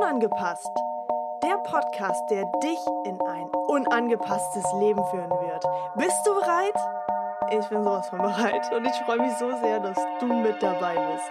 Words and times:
Unangepasst. 0.00 0.70
Der 1.42 1.58
Podcast, 1.58 2.30
der 2.30 2.44
dich 2.62 2.78
in 3.04 3.20
ein 3.20 3.48
unangepasstes 3.68 4.64
Leben 4.78 5.04
führen 5.06 5.30
wird. 5.30 5.64
Bist 5.96 6.26
du 6.26 6.34
bereit? 6.34 6.74
Ich 7.50 7.68
bin 7.68 7.82
sowas 7.84 8.08
von 8.08 8.18
bereit 8.18 8.72
und 8.72 8.86
ich 8.86 8.94
freue 9.04 9.18
mich 9.18 9.32
so 9.38 9.50
sehr, 9.62 9.78
dass 9.80 9.98
du 10.20 10.26
mit 10.26 10.62
dabei 10.62 10.94
bist. 10.94 11.30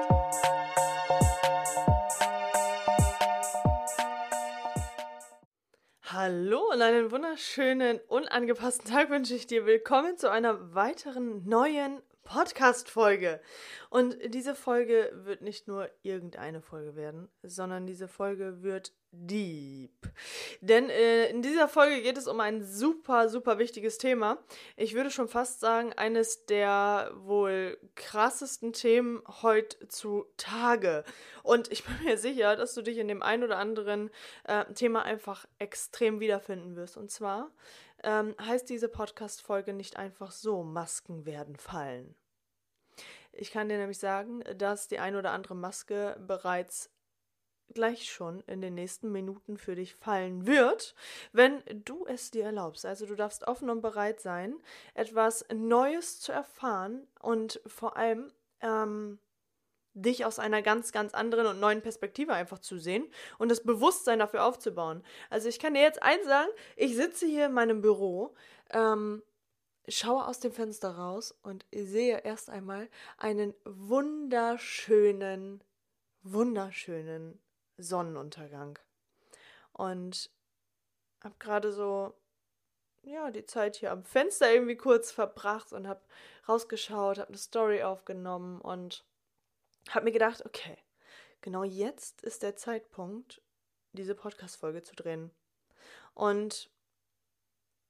Hallo 6.03 6.61
und 6.71 6.81
einen 6.81 7.11
wunderschönen, 7.11 7.99
unangepassten 8.07 8.91
Tag 8.91 9.09
wünsche 9.09 9.35
ich 9.35 9.47
dir. 9.47 9.65
Willkommen 9.65 10.17
zu 10.17 10.29
einer 10.29 10.75
weiteren 10.75 11.47
neuen 11.47 12.01
Podcast-Folge. 12.29 13.41
Und 13.89 14.15
diese 14.35 14.53
Folge 14.53 15.11
wird 15.23 15.41
nicht 15.41 15.67
nur 15.67 15.89
irgendeine 16.03 16.61
Folge 16.61 16.95
werden, 16.95 17.27
sondern 17.41 17.87
diese 17.87 18.07
Folge 18.07 18.61
wird 18.61 18.93
deep. 19.11 19.91
Denn 20.61 20.91
äh, 20.91 21.27
in 21.29 21.41
dieser 21.41 21.67
Folge 21.67 22.03
geht 22.03 22.19
es 22.19 22.27
um 22.27 22.39
ein 22.39 22.63
super, 22.63 23.29
super 23.29 23.57
wichtiges 23.57 23.97
Thema. 23.97 24.37
Ich 24.77 24.93
würde 24.93 25.09
schon 25.09 25.27
fast 25.27 25.59
sagen, 25.59 25.91
eines 25.93 26.45
der 26.45 27.11
wohl 27.15 27.79
krassesten 27.95 28.73
Themen 28.73 29.23
heutzutage. 29.41 31.03
Und 31.41 31.71
ich 31.71 31.83
bin 31.83 31.95
mir 32.03 32.19
sicher, 32.19 32.55
dass 32.55 32.75
du 32.75 32.83
dich 32.83 32.99
in 32.99 33.07
dem 33.07 33.23
ein 33.23 33.43
oder 33.43 33.57
anderen 33.57 34.11
äh, 34.43 34.65
Thema 34.75 35.01
einfach 35.01 35.47
extrem 35.57 36.19
wiederfinden 36.19 36.75
wirst. 36.75 36.95
Und 36.95 37.09
zwar 37.09 37.49
ähm, 38.03 38.35
heißt 38.39 38.69
diese 38.69 38.87
Podcast-Folge 38.87 39.73
nicht 39.73 39.97
einfach 39.97 40.31
so, 40.31 40.63
Masken 40.63 41.25
werden 41.25 41.55
fallen. 41.55 42.15
Ich 43.39 43.51
kann 43.51 43.69
dir 43.69 43.77
nämlich 43.77 43.99
sagen, 43.99 44.43
dass 44.57 44.89
die 44.89 44.99
ein 44.99 45.15
oder 45.15 45.31
andere 45.31 45.55
Maske 45.55 46.17
bereits 46.19 46.89
gleich 47.73 48.11
schon 48.11 48.41
in 48.47 48.59
den 48.59 48.73
nächsten 48.73 49.13
Minuten 49.13 49.57
für 49.57 49.75
dich 49.75 49.95
fallen 49.95 50.45
wird, 50.45 50.93
wenn 51.31 51.63
du 51.85 52.05
es 52.05 52.31
dir 52.31 52.43
erlaubst. 52.43 52.85
Also 52.85 53.05
du 53.05 53.15
darfst 53.15 53.47
offen 53.47 53.69
und 53.69 53.81
bereit 53.81 54.19
sein, 54.19 54.55
etwas 54.93 55.45
Neues 55.53 56.19
zu 56.19 56.33
erfahren 56.33 57.07
und 57.21 57.61
vor 57.65 57.95
allem 57.95 58.29
ähm, 58.59 59.19
dich 59.93 60.25
aus 60.25 60.37
einer 60.37 60.61
ganz, 60.61 60.91
ganz 60.91 61.13
anderen 61.13 61.47
und 61.47 61.61
neuen 61.61 61.81
Perspektive 61.81 62.33
einfach 62.33 62.59
zu 62.59 62.77
sehen 62.77 63.07
und 63.37 63.49
das 63.49 63.63
Bewusstsein 63.63 64.19
dafür 64.19 64.43
aufzubauen. 64.43 65.01
Also 65.29 65.47
ich 65.47 65.59
kann 65.59 65.75
dir 65.75 65.81
jetzt 65.81 66.03
eins 66.03 66.25
sagen, 66.25 66.49
ich 66.75 66.93
sitze 66.93 67.25
hier 67.25 67.45
in 67.45 67.53
meinem 67.53 67.79
Büro, 67.79 68.35
ähm, 68.71 69.23
schaue 69.89 70.27
aus 70.27 70.39
dem 70.39 70.51
Fenster 70.51 70.91
raus 70.91 71.35
und 71.43 71.65
sehe 71.71 72.19
erst 72.19 72.49
einmal 72.49 72.89
einen 73.17 73.53
wunderschönen, 73.65 75.63
wunderschönen 76.23 77.39
Sonnenuntergang. 77.77 78.79
Und 79.73 80.29
habe 81.21 81.35
gerade 81.39 81.71
so 81.71 82.13
ja, 83.03 83.31
die 83.31 83.45
Zeit 83.45 83.77
hier 83.77 83.91
am 83.91 84.03
Fenster 84.03 84.51
irgendwie 84.51 84.75
kurz 84.75 85.11
verbracht 85.11 85.73
und 85.73 85.87
habe 85.87 86.01
rausgeschaut, 86.47 87.17
habe 87.17 87.29
eine 87.29 87.37
Story 87.37 87.83
aufgenommen 87.83 88.61
und 88.61 89.05
habe 89.89 90.05
mir 90.05 90.11
gedacht, 90.11 90.45
okay, 90.45 90.77
genau 91.41 91.63
jetzt 91.63 92.21
ist 92.21 92.43
der 92.43 92.55
Zeitpunkt, 92.55 93.41
diese 93.93 94.15
Podcast-Folge 94.15 94.81
zu 94.81 94.95
drehen. 94.95 95.31
Und 96.13 96.69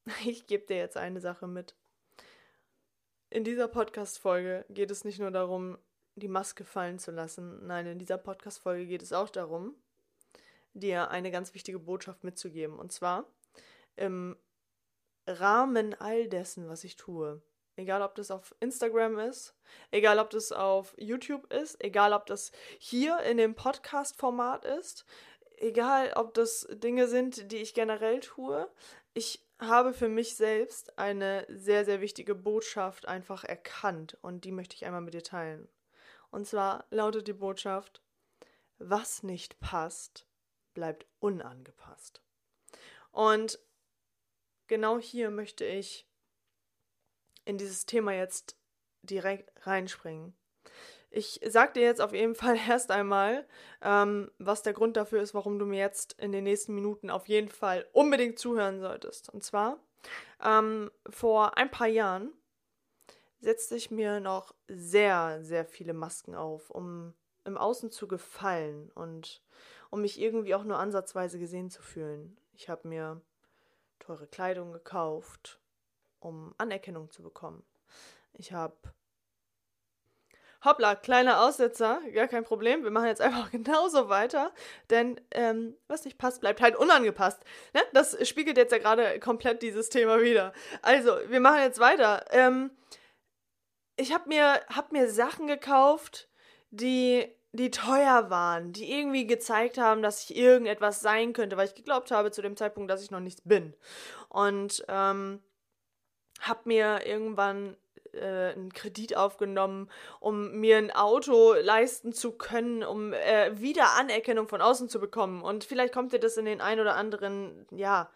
ich 0.25 0.47
gebe 0.47 0.65
dir 0.65 0.77
jetzt 0.77 0.97
eine 0.97 1.21
Sache 1.21 1.47
mit. 1.47 1.75
In 3.31 3.43
dieser 3.43 3.67
Podcast-Folge 3.67 4.65
geht 4.69 4.89
es 4.89 5.05
nicht 5.05 5.19
nur 5.19 5.29
darum, 5.29 5.77
die 6.15 6.27
Maske 6.27 6.63
fallen 6.63 6.97
zu 6.97 7.11
lassen. 7.11 7.65
Nein, 7.67 7.85
in 7.85 7.99
dieser 7.99 8.17
Podcast-Folge 8.17 8.87
geht 8.87 9.03
es 9.03 9.13
auch 9.13 9.29
darum, 9.29 9.75
dir 10.73 11.11
eine 11.11 11.29
ganz 11.29 11.53
wichtige 11.53 11.77
Botschaft 11.77 12.23
mitzugeben. 12.23 12.79
Und 12.79 12.91
zwar 12.91 13.25
im 13.95 14.35
Rahmen 15.27 15.93
all 15.99 16.27
dessen, 16.27 16.69
was 16.69 16.83
ich 16.83 16.95
tue. 16.95 17.39
Egal, 17.75 18.01
ob 18.01 18.15
das 18.15 18.31
auf 18.31 18.55
Instagram 18.61 19.19
ist, 19.19 19.55
egal, 19.91 20.17
ob 20.17 20.31
das 20.31 20.51
auf 20.51 20.95
YouTube 20.97 21.53
ist, 21.53 21.81
egal, 21.83 22.13
ob 22.13 22.25
das 22.25 22.51
hier 22.79 23.19
in 23.19 23.37
dem 23.37 23.53
Podcast-Format 23.53 24.65
ist, 24.65 25.05
egal, 25.57 26.13
ob 26.15 26.33
das 26.33 26.67
Dinge 26.71 27.07
sind, 27.07 27.51
die 27.51 27.57
ich 27.57 27.75
generell 27.75 28.21
tue. 28.21 28.67
Ich 29.13 29.47
habe 29.59 29.93
für 29.93 30.07
mich 30.07 30.35
selbst 30.35 30.97
eine 30.97 31.45
sehr, 31.49 31.83
sehr 31.85 32.01
wichtige 32.01 32.33
Botschaft 32.33 33.07
einfach 33.07 33.43
erkannt 33.43 34.17
und 34.21 34.45
die 34.45 34.51
möchte 34.51 34.75
ich 34.75 34.85
einmal 34.85 35.01
mit 35.01 35.13
dir 35.13 35.23
teilen. 35.23 35.67
Und 36.31 36.47
zwar 36.47 36.85
lautet 36.89 37.27
die 37.27 37.33
Botschaft, 37.33 38.01
was 38.77 39.23
nicht 39.23 39.59
passt, 39.59 40.25
bleibt 40.73 41.05
unangepasst. 41.19 42.21
Und 43.11 43.59
genau 44.67 44.99
hier 44.99 45.29
möchte 45.29 45.65
ich 45.65 46.07
in 47.45 47.57
dieses 47.57 47.85
Thema 47.85 48.13
jetzt 48.13 48.55
direkt 49.01 49.51
reinspringen. 49.65 50.33
Ich 51.11 51.39
sag 51.45 51.73
dir 51.73 51.83
jetzt 51.83 52.01
auf 52.01 52.13
jeden 52.13 52.35
Fall 52.35 52.57
erst 52.67 52.91
einmal, 52.91 53.45
ähm, 53.81 54.31
was 54.37 54.61
der 54.61 54.73
Grund 54.73 54.97
dafür 54.97 55.21
ist, 55.21 55.33
warum 55.33 55.59
du 55.59 55.65
mir 55.65 55.79
jetzt 55.79 56.13
in 56.19 56.31
den 56.31 56.43
nächsten 56.43 56.75
Minuten 56.75 57.09
auf 57.09 57.27
jeden 57.27 57.49
Fall 57.49 57.87
unbedingt 57.93 58.39
zuhören 58.39 58.79
solltest. 58.79 59.29
Und 59.29 59.43
zwar, 59.43 59.79
ähm, 60.43 60.91
vor 61.09 61.57
ein 61.57 61.71
paar 61.71 61.87
Jahren 61.87 62.31
setzte 63.41 63.75
ich 63.75 63.89
mir 63.89 64.19
noch 64.19 64.53
sehr, 64.67 65.39
sehr 65.43 65.65
viele 65.65 65.93
Masken 65.93 66.35
auf, 66.35 66.69
um 66.69 67.13
im 67.45 67.57
Außen 67.57 67.91
zu 67.91 68.07
gefallen 68.07 68.91
und 68.93 69.41
um 69.89 70.01
mich 70.01 70.19
irgendwie 70.19 70.55
auch 70.55 70.63
nur 70.63 70.77
ansatzweise 70.77 71.39
gesehen 71.39 71.69
zu 71.69 71.81
fühlen. 71.81 72.37
Ich 72.53 72.69
habe 72.69 72.87
mir 72.87 73.21
teure 73.97 74.27
Kleidung 74.27 74.71
gekauft, 74.71 75.59
um 76.19 76.53
Anerkennung 76.57 77.09
zu 77.09 77.23
bekommen. 77.23 77.63
Ich 78.33 78.53
habe 78.53 78.75
Hoppla, 80.63 80.95
kleiner 80.95 81.41
Aussetzer, 81.41 82.01
gar 82.13 82.27
kein 82.27 82.43
Problem. 82.43 82.83
Wir 82.83 82.91
machen 82.91 83.07
jetzt 83.07 83.21
einfach 83.21 83.49
genauso 83.51 84.09
weiter, 84.09 84.51
denn 84.89 85.19
ähm, 85.31 85.75
was 85.87 86.03
nicht 86.03 86.17
passt, 86.17 86.41
bleibt 86.41 86.61
halt 86.61 86.75
unangepasst. 86.75 87.41
Ne? 87.73 87.81
Das 87.93 88.27
spiegelt 88.27 88.57
jetzt 88.57 88.71
ja 88.71 88.77
gerade 88.77 89.19
komplett 89.19 89.61
dieses 89.61 89.89
Thema 89.89 90.21
wieder. 90.21 90.53
Also, 90.81 91.17
wir 91.27 91.39
machen 91.39 91.61
jetzt 91.61 91.79
weiter. 91.79 92.25
Ähm, 92.31 92.71
ich 93.95 94.13
habe 94.13 94.27
mir, 94.27 94.61
hab 94.67 94.91
mir 94.91 95.09
Sachen 95.09 95.47
gekauft, 95.47 96.29
die 96.71 97.33
die 97.51 97.71
teuer 97.71 98.29
waren, 98.29 98.73
die 98.73 98.91
irgendwie 98.91 99.25
gezeigt 99.25 99.77
haben, 99.77 100.01
dass 100.01 100.23
ich 100.23 100.37
irgendetwas 100.37 101.01
sein 101.01 101.33
könnte, 101.33 101.57
weil 101.57 101.67
ich 101.67 101.75
geglaubt 101.75 102.11
habe 102.11 102.31
zu 102.31 102.41
dem 102.41 102.55
Zeitpunkt, 102.55 102.91
dass 102.91 103.01
ich 103.01 103.11
noch 103.11 103.19
nichts 103.19 103.41
bin. 103.43 103.73
Und 104.29 104.85
ähm, 104.87 105.41
habe 106.41 106.61
mir 106.65 107.05
irgendwann 107.05 107.75
äh, 108.13 108.53
einen 108.53 108.73
Kredit 108.73 109.15
aufgenommen, 109.15 109.89
um 110.19 110.59
mir 110.59 110.77
ein 110.77 110.91
Auto 110.91 111.53
leisten 111.53 112.13
zu 112.13 112.31
können, 112.31 112.83
um 112.83 113.13
äh, 113.13 113.59
wieder 113.59 113.97
Anerkennung 113.97 114.47
von 114.47 114.61
außen 114.61 114.89
zu 114.89 114.99
bekommen. 114.99 115.41
Und 115.41 115.63
vielleicht 115.63 115.93
kommt 115.93 116.13
dir 116.13 116.19
das 116.19 116.37
in 116.37 116.45
den 116.45 116.61
ein 116.61 116.79
oder 116.79 116.95
anderen, 116.95 117.65
ja, 117.71 118.09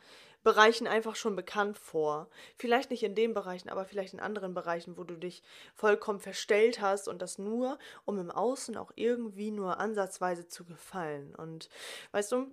Bereichen 0.43 0.87
einfach 0.87 1.15
schon 1.15 1.35
bekannt 1.35 1.77
vor. 1.77 2.27
Vielleicht 2.57 2.91
nicht 2.91 3.03
in 3.03 3.15
den 3.15 3.33
Bereichen, 3.33 3.69
aber 3.69 3.85
vielleicht 3.85 4.13
in 4.13 4.19
anderen 4.19 4.53
Bereichen, 4.53 4.97
wo 4.97 5.05
du 5.05 5.15
dich 5.15 5.41
vollkommen 5.73 6.19
verstellt 6.19 6.81
hast 6.81 7.07
und 7.07 7.21
das 7.21 7.37
nur, 7.37 7.79
um 8.05 8.19
im 8.19 8.29
Außen 8.29 8.75
auch 8.75 8.91
irgendwie 8.95 9.51
nur 9.51 9.79
ansatzweise 9.79 10.47
zu 10.47 10.65
gefallen. 10.65 11.33
Und 11.35 11.69
weißt 12.11 12.33
du, 12.33 12.47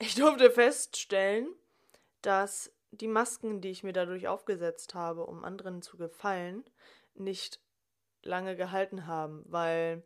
ich 0.00 0.16
durfte 0.16 0.50
feststellen, 0.50 1.48
dass 2.22 2.72
die 2.92 3.08
Masken, 3.08 3.60
die 3.60 3.70
ich 3.70 3.82
mir 3.82 3.92
dadurch 3.92 4.28
aufgesetzt 4.28 4.94
habe, 4.94 5.26
um 5.26 5.44
anderen 5.44 5.82
zu 5.82 5.96
gefallen, 5.96 6.64
nicht 7.14 7.60
lange 8.22 8.56
gehalten 8.56 9.06
haben, 9.06 9.44
weil 9.46 10.02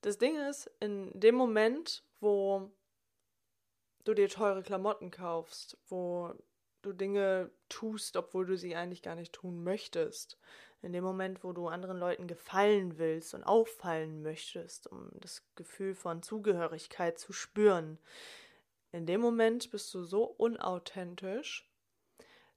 das 0.00 0.18
Ding 0.18 0.36
ist, 0.48 0.70
in 0.80 1.10
dem 1.18 1.34
Moment, 1.34 2.04
wo 2.20 2.70
du 4.04 4.14
dir 4.14 4.28
teure 4.28 4.62
Klamotten 4.62 5.10
kaufst, 5.10 5.76
wo 5.88 6.32
du 6.82 6.92
Dinge 6.92 7.50
tust, 7.68 8.16
obwohl 8.16 8.46
du 8.46 8.56
sie 8.56 8.76
eigentlich 8.76 9.02
gar 9.02 9.16
nicht 9.16 9.32
tun 9.32 9.64
möchtest, 9.64 10.38
in 10.80 10.92
dem 10.92 11.02
Moment, 11.02 11.42
wo 11.42 11.52
du 11.52 11.66
anderen 11.66 11.98
Leuten 11.98 12.28
gefallen 12.28 12.98
willst 12.98 13.34
und 13.34 13.42
auffallen 13.42 14.22
möchtest, 14.22 14.86
um 14.86 15.10
das 15.14 15.42
Gefühl 15.56 15.94
von 15.94 16.22
Zugehörigkeit 16.22 17.18
zu 17.18 17.32
spüren, 17.32 17.98
in 18.92 19.06
dem 19.06 19.20
Moment 19.20 19.70
bist 19.70 19.92
du 19.94 20.02
so 20.02 20.24
unauthentisch, 20.24 21.70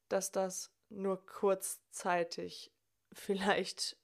dass 0.07 0.31
das 0.31 0.71
nur 0.89 1.25
kurzzeitig 1.25 2.71
vielleicht 3.13 3.97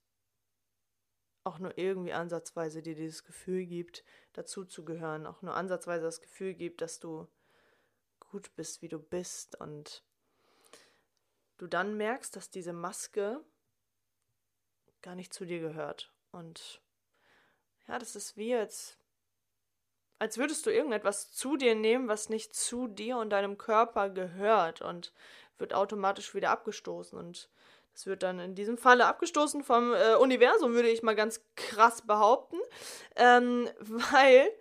auch 1.44 1.60
nur 1.60 1.78
irgendwie 1.78 2.12
ansatzweise 2.12 2.82
dir 2.82 2.96
dieses 2.96 3.24
Gefühl 3.24 3.66
gibt, 3.66 4.04
dazu 4.34 4.66
zu 4.66 4.84
gehören, 4.84 5.26
auch 5.26 5.42
nur 5.42 5.56
ansatzweise 5.56 6.04
das 6.04 6.20
Gefühl 6.20 6.54
gibt, 6.54 6.82
dass 6.82 7.00
du 7.00 7.28
gut 8.20 8.54
bist, 8.56 8.82
wie 8.82 8.90
du 8.90 9.00
bist. 9.00 9.60
Und 9.60 10.04
du 11.58 11.68
dann 11.68 11.96
merkst, 11.96 12.36
dass 12.36 12.50
diese 12.50 12.74
Maske 12.74 13.42
gar 15.02 15.16
nicht 15.16 15.34
zu 15.34 15.46
dir 15.46 15.60
gehört. 15.60 16.14
Und 16.32 16.82
ja, 17.88 17.98
das 17.98 18.18
ist 18.18 18.36
wie 18.36 18.50
jetzt, 18.50 19.00
als 20.20 20.38
würdest 20.38 20.66
du 20.66 20.72
irgendetwas 20.72 21.32
zu 21.32 21.58
dir 21.58 21.76
nehmen, 21.76 22.08
was 22.08 22.30
nicht 22.30 22.56
zu 22.56 22.88
dir 22.88 23.18
und 23.18 23.30
deinem 23.30 23.58
Körper 23.58 24.10
gehört 24.10 24.82
und 24.82 25.14
wird 25.58 25.74
automatisch 25.74 26.34
wieder 26.34 26.50
abgestoßen. 26.50 27.18
Und 27.18 27.50
das 27.94 28.06
wird 28.06 28.24
dann 28.24 28.40
in 28.40 28.56
diesem 28.56 28.78
Falle 28.78 29.06
abgestoßen 29.06 29.64
vom 29.64 29.94
äh, 29.94 30.16
Universum, 30.16 30.74
würde 30.74 30.90
ich 30.90 31.04
mal 31.04 31.16
ganz 31.16 31.42
krass 31.56 32.02
behaupten, 32.06 32.58
ähm, 33.16 33.70
weil 33.80 34.52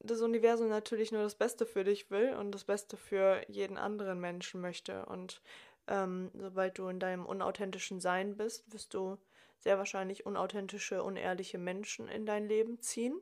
das 0.00 0.20
Universum 0.20 0.68
natürlich 0.68 1.12
nur 1.12 1.22
das 1.22 1.34
Beste 1.34 1.66
für 1.66 1.84
dich 1.84 2.10
will 2.10 2.34
und 2.34 2.52
das 2.52 2.64
Beste 2.64 2.96
für 2.96 3.42
jeden 3.48 3.78
anderen 3.78 4.20
Menschen 4.20 4.60
möchte. 4.60 5.06
Und 5.06 5.40
ähm, 5.86 6.30
sobald 6.34 6.78
du 6.78 6.88
in 6.88 7.00
deinem 7.00 7.26
unauthentischen 7.26 8.00
Sein 8.00 8.36
bist, 8.36 8.70
wirst 8.72 8.92
du 8.92 9.18
sehr 9.60 9.78
wahrscheinlich 9.78 10.26
unauthentische, 10.26 11.02
unehrliche 11.02 11.58
Menschen 11.58 12.08
in 12.08 12.26
dein 12.26 12.46
Leben 12.46 12.80
ziehen 12.80 13.18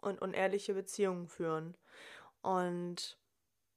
und 0.00 0.20
unehrliche 0.20 0.74
Beziehungen 0.74 1.28
führen. 1.28 1.76
Und 2.42 3.18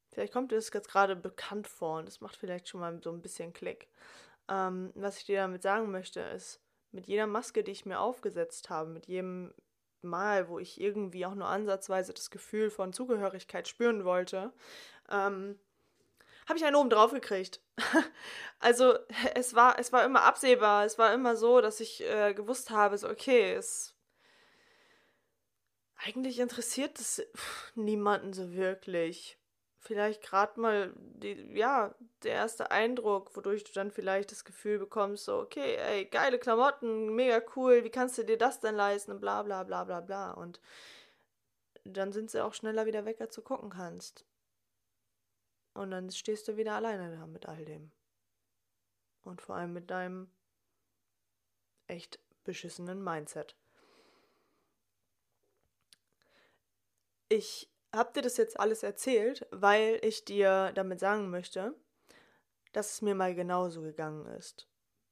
vielleicht 0.09 0.33
kommt 0.33 0.51
dir 0.51 0.55
das 0.55 0.71
jetzt 0.73 0.89
gerade 0.89 1.15
bekannt 1.15 1.67
vor 1.67 1.99
und 1.99 2.07
das 2.07 2.21
macht 2.21 2.35
vielleicht 2.35 2.69
schon 2.69 2.81
mal 2.81 3.01
so 3.01 3.11
ein 3.11 3.21
bisschen 3.21 3.53
Klick. 3.53 3.87
Ähm, 4.49 4.91
was 4.95 5.17
ich 5.17 5.25
dir 5.25 5.41
damit 5.41 5.61
sagen 5.61 5.91
möchte, 5.91 6.21
ist, 6.21 6.61
mit 6.91 7.07
jeder 7.07 7.27
Maske, 7.27 7.63
die 7.63 7.71
ich 7.71 7.85
mir 7.85 7.99
aufgesetzt 7.99 8.69
habe, 8.69 8.89
mit 8.89 9.07
jedem 9.07 9.53
Mal, 10.01 10.49
wo 10.49 10.59
ich 10.59 10.81
irgendwie 10.81 11.25
auch 11.25 11.35
nur 11.35 11.47
ansatzweise 11.47 12.13
das 12.13 12.31
Gefühl 12.31 12.69
von 12.69 12.91
Zugehörigkeit 12.91 13.67
spüren 13.67 14.03
wollte, 14.03 14.51
ähm, 15.09 15.59
habe 16.47 16.57
ich 16.57 16.65
einen 16.65 16.75
oben 16.75 16.89
drauf 16.89 17.11
gekriegt. 17.11 17.61
also 18.59 18.95
es 19.35 19.53
war, 19.53 19.79
es 19.79 19.93
war 19.93 20.03
immer 20.03 20.23
absehbar, 20.23 20.85
es 20.85 20.97
war 20.97 21.13
immer 21.13 21.35
so, 21.35 21.61
dass 21.61 21.79
ich 21.79 22.03
äh, 22.03 22.33
gewusst 22.33 22.71
habe, 22.71 22.97
so 22.97 23.09
okay, 23.09 23.53
es 23.53 23.90
eigentlich 26.03 26.39
interessiert 26.39 26.99
es 26.99 27.21
niemanden 27.75 28.33
so 28.33 28.53
wirklich. 28.53 29.37
Vielleicht 29.79 30.21
gerade 30.21 30.59
mal 30.59 30.93
die, 30.95 31.57
ja, 31.57 31.95
der 32.23 32.33
erste 32.33 32.69
Eindruck, 32.69 33.35
wodurch 33.35 33.63
du 33.63 33.71
dann 33.73 33.91
vielleicht 33.91 34.31
das 34.31 34.45
Gefühl 34.45 34.77
bekommst, 34.77 35.25
so, 35.25 35.39
okay, 35.39 35.75
ey, 35.75 36.05
geile 36.05 36.37
Klamotten, 36.37 37.15
mega 37.15 37.41
cool, 37.55 37.83
wie 37.83 37.89
kannst 37.89 38.17
du 38.17 38.23
dir 38.23 38.37
das 38.37 38.59
denn 38.59 38.75
leisten? 38.75 39.19
Bla 39.19 39.41
bla 39.41 39.63
bla 39.63 39.83
bla 39.83 40.01
bla. 40.01 40.31
Und 40.31 40.59
dann 41.83 42.11
sind 42.11 42.29
sie 42.29 42.43
auch 42.43 42.53
schneller 42.53 42.85
wieder 42.85 43.05
weg, 43.05 43.19
als 43.21 43.33
du 43.33 43.41
gucken 43.41 43.71
kannst. 43.71 44.25
Und 45.73 45.91
dann 45.91 46.11
stehst 46.11 46.47
du 46.47 46.57
wieder 46.57 46.75
alleine 46.75 47.15
da 47.15 47.25
mit 47.25 47.47
all 47.47 47.65
dem. 47.65 47.91
Und 49.23 49.41
vor 49.41 49.55
allem 49.55 49.73
mit 49.73 49.89
deinem 49.89 50.29
echt 51.87 52.19
beschissenen 52.43 53.03
Mindset. 53.03 53.55
Ich 57.31 57.71
habe 57.95 58.11
dir 58.11 58.23
das 58.23 58.35
jetzt 58.35 58.59
alles 58.59 58.83
erzählt, 58.83 59.47
weil 59.51 60.01
ich 60.03 60.25
dir 60.25 60.73
damit 60.73 60.99
sagen 60.99 61.29
möchte, 61.29 61.73
dass 62.73 62.91
es 62.91 63.01
mir 63.01 63.15
mal 63.15 63.33
genauso 63.33 63.81
gegangen 63.81 64.25
ist. 64.25 64.67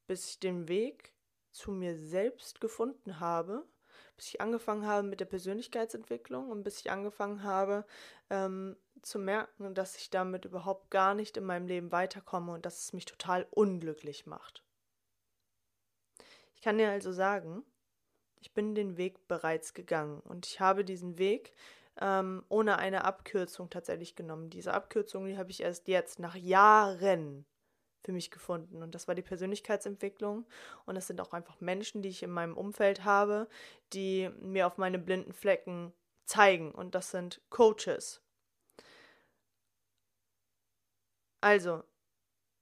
Bis 0.06 0.32
ich 0.32 0.40
den 0.42 0.68
Weg 0.68 1.14
zu 1.52 1.72
mir 1.72 1.98
selbst 1.98 2.60
gefunden 2.60 3.22
habe, 3.22 3.66
bis 4.18 4.28
ich 4.28 4.42
angefangen 4.42 4.86
habe 4.86 5.08
mit 5.08 5.22
der 5.22 5.28
Persönlichkeitsentwicklung 5.28 6.50
und 6.50 6.64
bis 6.64 6.82
ich 6.82 6.92
angefangen 6.92 7.44
habe, 7.44 7.86
ähm, 8.30 8.76
zu 9.02 9.18
merken, 9.18 9.74
dass 9.74 9.96
ich 9.96 10.10
damit 10.10 10.44
überhaupt 10.44 10.92
gar 10.92 11.14
nicht 11.14 11.38
in 11.38 11.46
meinem 11.46 11.68
Leben 11.68 11.94
weiterkomme 11.94 12.52
und 12.52 12.66
dass 12.66 12.84
es 12.84 12.92
mich 12.92 13.06
total 13.06 13.48
unglücklich 13.50 14.26
macht. 14.26 14.66
Ich 16.54 16.62
kann 16.62 16.78
dir 16.78 16.90
also 16.90 17.14
sagen, 17.14 17.64
ich 18.42 18.54
bin 18.54 18.76
den 18.76 18.98
Weg 18.98 19.26
bereits 19.30 19.74
gegangen 19.74 20.20
und 20.20 20.48
ich 20.48 20.60
habe 20.60 20.84
diesen 20.84 21.18
Weg 21.18 21.54
ähm, 22.00 22.44
ohne 22.50 22.78
eine 22.78 23.06
Abkürzung 23.06 23.70
tatsächlich 23.70 24.16
genommen. 24.16 24.50
Diese 24.50 24.74
Abkürzung, 24.74 25.26
die 25.26 25.38
habe 25.38 25.52
ich 25.52 25.62
erst 25.62 25.88
jetzt 25.88 26.20
nach 26.20 26.36
Jahren 26.36 27.46
für 28.02 28.12
mich 28.12 28.32
gefunden. 28.32 28.82
Und 28.82 28.96
das 28.96 29.08
war 29.08 29.16
die 29.16 29.22
Persönlichkeitsentwicklung. 29.22 30.46
Und 30.86 30.96
es 30.96 31.08
sind 31.08 31.20
auch 31.22 31.34
einfach 31.34 31.60
Menschen, 31.60 32.02
die 32.02 32.10
ich 32.10 32.24
in 32.24 32.32
meinem 32.32 32.58
Umfeld 32.58 33.04
habe, 33.04 33.48
die 33.94 34.30
mir 34.40 34.68
auf 34.68 34.78
meine 34.78 35.00
blinden 35.00 35.34
Flecken 35.34 35.94
zeigen. 36.26 36.72
Und 36.72 36.96
das 36.96 37.12
sind 37.12 37.42
Coaches. 37.50 38.22
Also, 41.42 41.84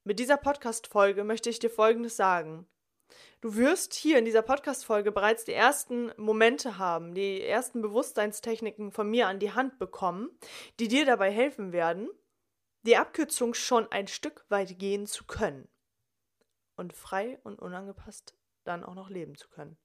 mit 0.03 0.19
dieser 0.19 0.37
Podcast-Folge 0.37 1.23
möchte 1.23 1.49
ich 1.49 1.59
dir 1.59 1.69
Folgendes 1.69 2.15
sagen. 2.15 2.67
Du 3.41 3.55
wirst 3.55 3.93
hier 3.93 4.17
in 4.17 4.25
dieser 4.25 4.41
Podcast-Folge 4.41 5.11
bereits 5.11 5.45
die 5.45 5.53
ersten 5.53 6.11
Momente 6.17 6.77
haben, 6.77 7.13
die 7.13 7.41
ersten 7.41 7.81
Bewusstseinstechniken 7.81 8.91
von 8.91 9.09
mir 9.09 9.27
an 9.27 9.39
die 9.39 9.51
Hand 9.51 9.77
bekommen, 9.79 10.31
die 10.79 10.87
dir 10.87 11.05
dabei 11.05 11.31
helfen 11.31 11.71
werden, 11.71 12.09
die 12.83 12.97
Abkürzung 12.97 13.53
schon 13.53 13.91
ein 13.91 14.07
Stück 14.07 14.45
weit 14.49 14.79
gehen 14.79 15.05
zu 15.05 15.25
können 15.25 15.67
und 16.75 16.93
frei 16.93 17.39
und 17.43 17.59
unangepasst 17.59 18.35
dann 18.63 18.83
auch 18.83 18.95
noch 18.95 19.09
leben 19.09 19.35
zu 19.35 19.49
können. 19.49 19.77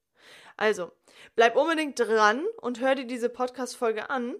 Also, 0.57 0.93
bleib 1.35 1.57
unbedingt 1.57 1.99
dran 1.99 2.45
und 2.61 2.81
hör 2.81 2.95
dir 2.95 3.07
diese 3.07 3.29
Podcast-Folge 3.29 4.09
an, 4.11 4.37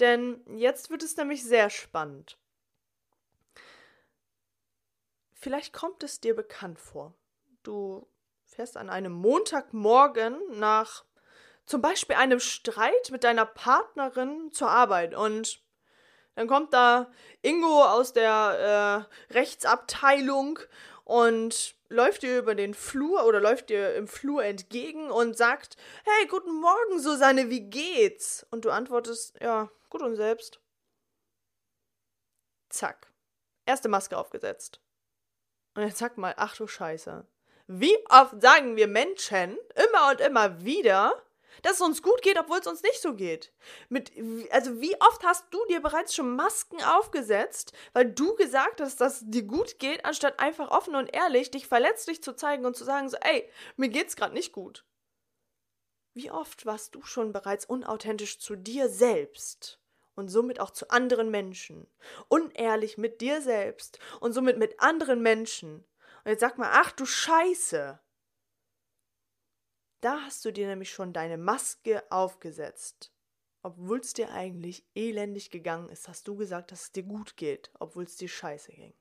denn 0.00 0.40
jetzt 0.56 0.90
wird 0.90 1.02
es 1.02 1.16
nämlich 1.16 1.44
sehr 1.44 1.70
spannend. 1.70 2.38
Vielleicht 5.32 5.72
kommt 5.72 6.02
es 6.02 6.20
dir 6.20 6.34
bekannt 6.34 6.78
vor. 6.78 7.14
Du 7.62 8.06
fährst 8.54 8.76
an 8.76 8.90
einem 8.90 9.12
Montagmorgen 9.12 10.38
nach 10.58 11.04
zum 11.66 11.80
Beispiel 11.80 12.16
einem 12.16 12.40
Streit 12.40 13.10
mit 13.10 13.24
deiner 13.24 13.46
Partnerin 13.46 14.52
zur 14.52 14.70
Arbeit 14.70 15.14
und 15.14 15.62
dann 16.34 16.48
kommt 16.48 16.72
da 16.72 17.10
Ingo 17.42 17.84
aus 17.84 18.12
der 18.12 19.06
äh, 19.30 19.34
Rechtsabteilung 19.34 20.58
und 21.04 21.76
läuft 21.88 22.22
dir 22.22 22.38
über 22.38 22.54
den 22.54 22.74
Flur 22.74 23.24
oder 23.24 23.40
läuft 23.40 23.70
dir 23.70 23.94
im 23.94 24.08
Flur 24.08 24.44
entgegen 24.44 25.10
und 25.10 25.36
sagt, 25.36 25.76
hey, 26.04 26.26
guten 26.26 26.52
Morgen, 26.60 26.98
Susanne, 26.98 27.50
wie 27.50 27.68
geht's? 27.68 28.46
Und 28.50 28.64
du 28.64 28.70
antwortest, 28.70 29.38
ja, 29.40 29.70
gut 29.90 30.02
und 30.02 30.16
selbst. 30.16 30.60
Zack. 32.68 33.12
Erste 33.66 33.88
Maske 33.88 34.18
aufgesetzt. 34.18 34.80
Und 35.74 35.82
jetzt 35.82 35.98
sag 35.98 36.18
mal, 36.18 36.34
ach 36.36 36.56
du 36.56 36.66
Scheiße. 36.66 37.26
Wie 37.66 37.96
oft 38.10 38.40
sagen 38.42 38.76
wir 38.76 38.88
Menschen 38.88 39.56
immer 39.74 40.10
und 40.10 40.20
immer 40.20 40.64
wieder, 40.64 41.22
dass 41.62 41.74
es 41.74 41.80
uns 41.80 42.02
gut 42.02 42.20
geht, 42.20 42.38
obwohl 42.38 42.58
es 42.58 42.66
uns 42.66 42.82
nicht 42.82 43.00
so 43.00 43.14
geht. 43.14 43.52
Mit, 43.88 44.12
also 44.50 44.80
wie 44.80 45.00
oft 45.00 45.24
hast 45.24 45.46
du 45.50 45.64
dir 45.66 45.80
bereits 45.80 46.14
schon 46.14 46.36
Masken 46.36 46.82
aufgesetzt, 46.82 47.72
weil 47.94 48.10
du 48.10 48.34
gesagt 48.34 48.80
hast, 48.80 49.00
dass 49.00 49.22
es 49.22 49.30
dir 49.30 49.44
gut 49.44 49.78
geht, 49.78 50.04
anstatt 50.04 50.40
einfach 50.40 50.70
offen 50.70 50.94
und 50.94 51.14
ehrlich 51.14 51.50
dich 51.50 51.66
verletzlich 51.66 52.22
zu 52.22 52.36
zeigen 52.36 52.66
und 52.66 52.76
zu 52.76 52.84
sagen 52.84 53.08
so, 53.08 53.16
ey, 53.18 53.48
mir 53.76 53.88
geht's 53.88 54.16
gerade 54.16 54.34
nicht 54.34 54.52
gut. 54.52 54.84
Wie 56.12 56.30
oft 56.30 56.66
warst 56.66 56.94
du 56.94 57.02
schon 57.02 57.32
bereits 57.32 57.64
unauthentisch 57.64 58.38
zu 58.38 58.56
dir 58.56 58.88
selbst? 58.88 59.80
und 60.16 60.28
somit 60.28 60.60
auch 60.60 60.70
zu 60.70 60.90
anderen 60.90 61.30
Menschen. 61.30 61.86
Unehrlich 62.28 62.98
mit 62.98 63.20
dir 63.20 63.40
selbst 63.40 63.98
und 64.20 64.32
somit 64.32 64.58
mit 64.58 64.80
anderen 64.80 65.22
Menschen. 65.22 65.84
Und 66.24 66.30
jetzt 66.30 66.40
sag 66.40 66.58
mal, 66.58 66.70
ach 66.72 66.92
du 66.92 67.04
Scheiße. 67.04 68.00
Da 70.00 70.20
hast 70.22 70.44
du 70.44 70.52
dir 70.52 70.66
nämlich 70.66 70.90
schon 70.90 71.12
deine 71.12 71.38
Maske 71.38 72.02
aufgesetzt. 72.10 73.14
Obwohl 73.62 74.00
es 74.00 74.12
dir 74.12 74.30
eigentlich 74.30 74.86
elendig 74.94 75.50
gegangen 75.50 75.88
ist, 75.88 76.08
hast 76.08 76.28
du 76.28 76.36
gesagt, 76.36 76.72
dass 76.72 76.82
es 76.82 76.92
dir 76.92 77.04
gut 77.04 77.36
geht, 77.36 77.70
obwohl 77.78 78.04
es 78.04 78.16
dir 78.16 78.28
scheiße 78.28 78.72
ging. 78.72 78.94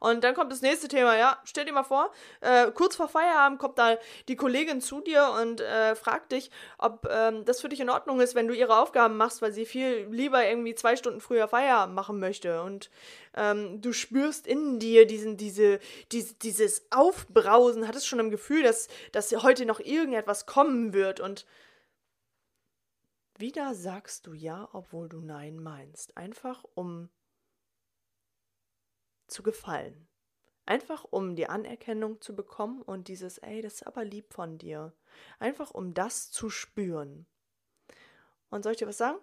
Und 0.00 0.24
dann 0.24 0.34
kommt 0.34 0.52
das 0.52 0.62
nächste 0.62 0.88
Thema, 0.88 1.16
ja, 1.16 1.38
stell 1.44 1.64
dir 1.64 1.72
mal 1.72 1.82
vor, 1.82 2.12
äh, 2.40 2.70
kurz 2.72 2.96
vor 2.96 3.08
Feierabend 3.08 3.58
kommt 3.58 3.78
da 3.78 3.96
die 4.28 4.36
Kollegin 4.36 4.80
zu 4.80 5.00
dir 5.00 5.34
und 5.40 5.60
äh, 5.60 5.94
fragt 5.94 6.32
dich, 6.32 6.50
ob 6.78 7.08
ähm, 7.10 7.44
das 7.44 7.60
für 7.60 7.68
dich 7.68 7.80
in 7.80 7.90
Ordnung 7.90 8.20
ist, 8.20 8.34
wenn 8.34 8.48
du 8.48 8.54
ihre 8.54 8.78
Aufgaben 8.78 9.16
machst, 9.16 9.42
weil 9.42 9.52
sie 9.52 9.66
viel 9.66 10.06
lieber 10.10 10.44
irgendwie 10.44 10.74
zwei 10.74 10.96
Stunden 10.96 11.20
früher 11.20 11.48
Feierabend 11.48 11.94
machen 11.94 12.18
möchte. 12.20 12.62
Und 12.62 12.90
ähm, 13.34 13.80
du 13.80 13.92
spürst 13.92 14.46
in 14.46 14.78
dir 14.78 15.06
diesen, 15.06 15.36
diese, 15.36 15.78
diese, 16.12 16.34
dieses 16.34 16.86
Aufbrausen, 16.90 17.86
hattest 17.86 18.08
schon 18.08 18.18
im 18.18 18.30
Gefühl, 18.30 18.62
dass, 18.62 18.88
dass 19.12 19.32
heute 19.42 19.66
noch 19.66 19.80
irgendetwas 19.80 20.46
kommen 20.46 20.92
wird 20.92 21.20
und 21.20 21.46
wieder 23.38 23.74
sagst 23.74 24.26
du 24.26 24.32
ja, 24.32 24.68
obwohl 24.72 25.08
du 25.08 25.20
nein 25.20 25.62
meinst. 25.62 26.16
Einfach 26.16 26.64
um 26.74 27.10
zu 29.26 29.42
gefallen. 29.42 30.06
Einfach 30.66 31.04
um 31.04 31.36
die 31.36 31.48
Anerkennung 31.48 32.20
zu 32.20 32.34
bekommen 32.34 32.82
und 32.82 33.08
dieses, 33.08 33.38
ey, 33.38 33.62
das 33.62 33.74
ist 33.74 33.86
aber 33.86 34.04
lieb 34.04 34.32
von 34.34 34.58
dir. 34.58 34.92
Einfach 35.38 35.70
um 35.70 35.94
das 35.94 36.30
zu 36.30 36.50
spüren. 36.50 37.26
Und 38.50 38.62
soll 38.62 38.72
ich 38.72 38.78
dir 38.78 38.88
was 38.88 38.98
sagen? 38.98 39.18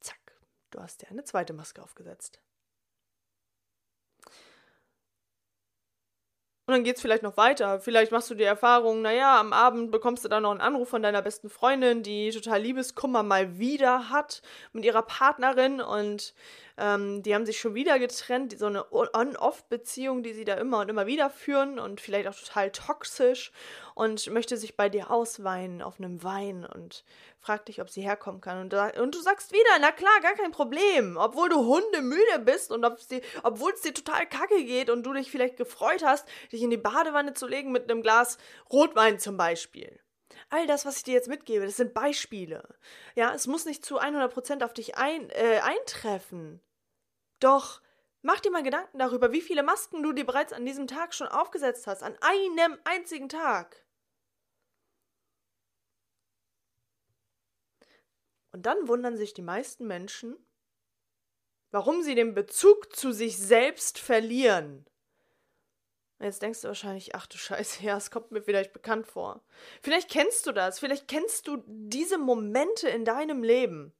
Zack, 0.00 0.38
du 0.70 0.80
hast 0.80 1.02
dir 1.02 1.08
eine 1.08 1.24
zweite 1.24 1.54
Maske 1.54 1.82
aufgesetzt. 1.82 2.40
Und 6.66 6.72
dann 6.72 6.84
geht's 6.84 7.02
vielleicht 7.02 7.22
noch 7.22 7.36
weiter. 7.36 7.78
Vielleicht 7.78 8.10
machst 8.10 8.30
du 8.30 8.34
die 8.34 8.42
Erfahrung, 8.42 9.02
naja, 9.02 9.38
am 9.38 9.52
Abend 9.52 9.90
bekommst 9.90 10.24
du 10.24 10.28
dann 10.30 10.44
noch 10.44 10.50
einen 10.50 10.62
Anruf 10.62 10.88
von 10.88 11.02
deiner 11.02 11.20
besten 11.20 11.50
Freundin, 11.50 12.02
die 12.02 12.30
total 12.30 12.62
Liebeskummer 12.62 13.22
mal 13.22 13.58
wieder 13.58 14.08
hat 14.08 14.40
mit 14.72 14.86
ihrer 14.86 15.02
Partnerin 15.02 15.82
und 15.82 16.32
ähm, 16.76 17.22
die 17.22 17.34
haben 17.34 17.46
sich 17.46 17.60
schon 17.60 17.74
wieder 17.74 17.98
getrennt, 17.98 18.58
so 18.58 18.66
eine 18.66 18.92
On-Off-Beziehung, 18.92 20.22
die 20.22 20.32
sie 20.32 20.44
da 20.44 20.54
immer 20.54 20.80
und 20.80 20.88
immer 20.88 21.06
wieder 21.06 21.30
führen 21.30 21.78
und 21.78 22.00
vielleicht 22.00 22.28
auch 22.28 22.34
total 22.34 22.72
toxisch 22.72 23.52
und 23.94 24.28
möchte 24.30 24.56
sich 24.56 24.76
bei 24.76 24.88
dir 24.88 25.10
ausweinen 25.10 25.82
auf 25.82 25.98
einem 25.98 26.22
Wein 26.24 26.66
und 26.66 27.04
fragt 27.38 27.68
dich, 27.68 27.80
ob 27.80 27.90
sie 27.90 28.02
herkommen 28.02 28.40
kann. 28.40 28.60
Und, 28.60 28.74
und 28.98 29.14
du 29.14 29.20
sagst 29.20 29.52
wieder, 29.52 29.78
na 29.80 29.92
klar, 29.92 30.20
gar 30.20 30.34
kein 30.34 30.50
Problem. 30.50 31.16
Obwohl 31.16 31.48
du 31.48 31.64
hundemüde 31.64 32.40
bist 32.40 32.72
und 32.72 32.84
obwohl 32.84 33.72
es 33.72 33.82
dir 33.82 33.94
total 33.94 34.26
kacke 34.26 34.64
geht 34.64 34.90
und 34.90 35.04
du 35.04 35.12
dich 35.12 35.30
vielleicht 35.30 35.56
gefreut 35.56 36.02
hast, 36.04 36.26
dich 36.50 36.62
in 36.62 36.70
die 36.70 36.76
Badewanne 36.76 37.34
zu 37.34 37.46
legen 37.46 37.70
mit 37.70 37.90
einem 37.90 38.02
Glas 38.02 38.38
Rotwein 38.72 39.20
zum 39.20 39.36
Beispiel. 39.36 40.00
All 40.50 40.66
das, 40.66 40.84
was 40.84 40.98
ich 40.98 41.04
dir 41.04 41.14
jetzt 41.14 41.28
mitgebe, 41.28 41.64
das 41.64 41.76
sind 41.76 41.94
Beispiele. 41.94 42.66
Ja, 43.14 43.34
es 43.34 43.46
muss 43.46 43.64
nicht 43.64 43.84
zu 43.84 44.00
100% 44.00 44.64
auf 44.64 44.74
dich 44.74 44.96
ein, 44.96 45.30
äh, 45.30 45.60
eintreffen. 45.62 46.60
Doch 47.40 47.80
mach 48.22 48.40
dir 48.40 48.50
mal 48.50 48.62
Gedanken 48.62 48.98
darüber, 48.98 49.32
wie 49.32 49.40
viele 49.40 49.62
Masken 49.62 50.02
du 50.02 50.12
dir 50.12 50.26
bereits 50.26 50.52
an 50.52 50.64
diesem 50.64 50.86
Tag 50.86 51.14
schon 51.14 51.28
aufgesetzt 51.28 51.86
hast. 51.86 52.02
An 52.02 52.16
einem 52.20 52.78
einzigen 52.84 53.28
Tag. 53.28 53.84
Und 58.52 58.66
dann 58.66 58.86
wundern 58.86 59.16
sich 59.16 59.34
die 59.34 59.42
meisten 59.42 59.86
Menschen, 59.86 60.36
warum 61.72 62.02
sie 62.02 62.14
den 62.14 62.34
Bezug 62.34 62.94
zu 62.94 63.10
sich 63.10 63.36
selbst 63.36 63.98
verlieren. 63.98 64.86
Jetzt 66.24 66.40
denkst 66.40 66.62
du 66.62 66.68
wahrscheinlich, 66.68 67.14
ach 67.14 67.26
du 67.26 67.36
Scheiße, 67.36 67.82
ja, 67.84 67.96
es 67.98 68.10
kommt 68.10 68.30
mir 68.30 68.42
vielleicht 68.42 68.72
bekannt 68.72 69.06
vor. 69.06 69.44
Vielleicht 69.82 70.10
kennst 70.10 70.46
du 70.46 70.52
das, 70.52 70.78
vielleicht 70.78 71.06
kennst 71.06 71.46
du 71.46 71.62
diese 71.66 72.16
Momente 72.16 72.88
in 72.88 73.04
deinem 73.04 73.42
Leben. 73.42 73.94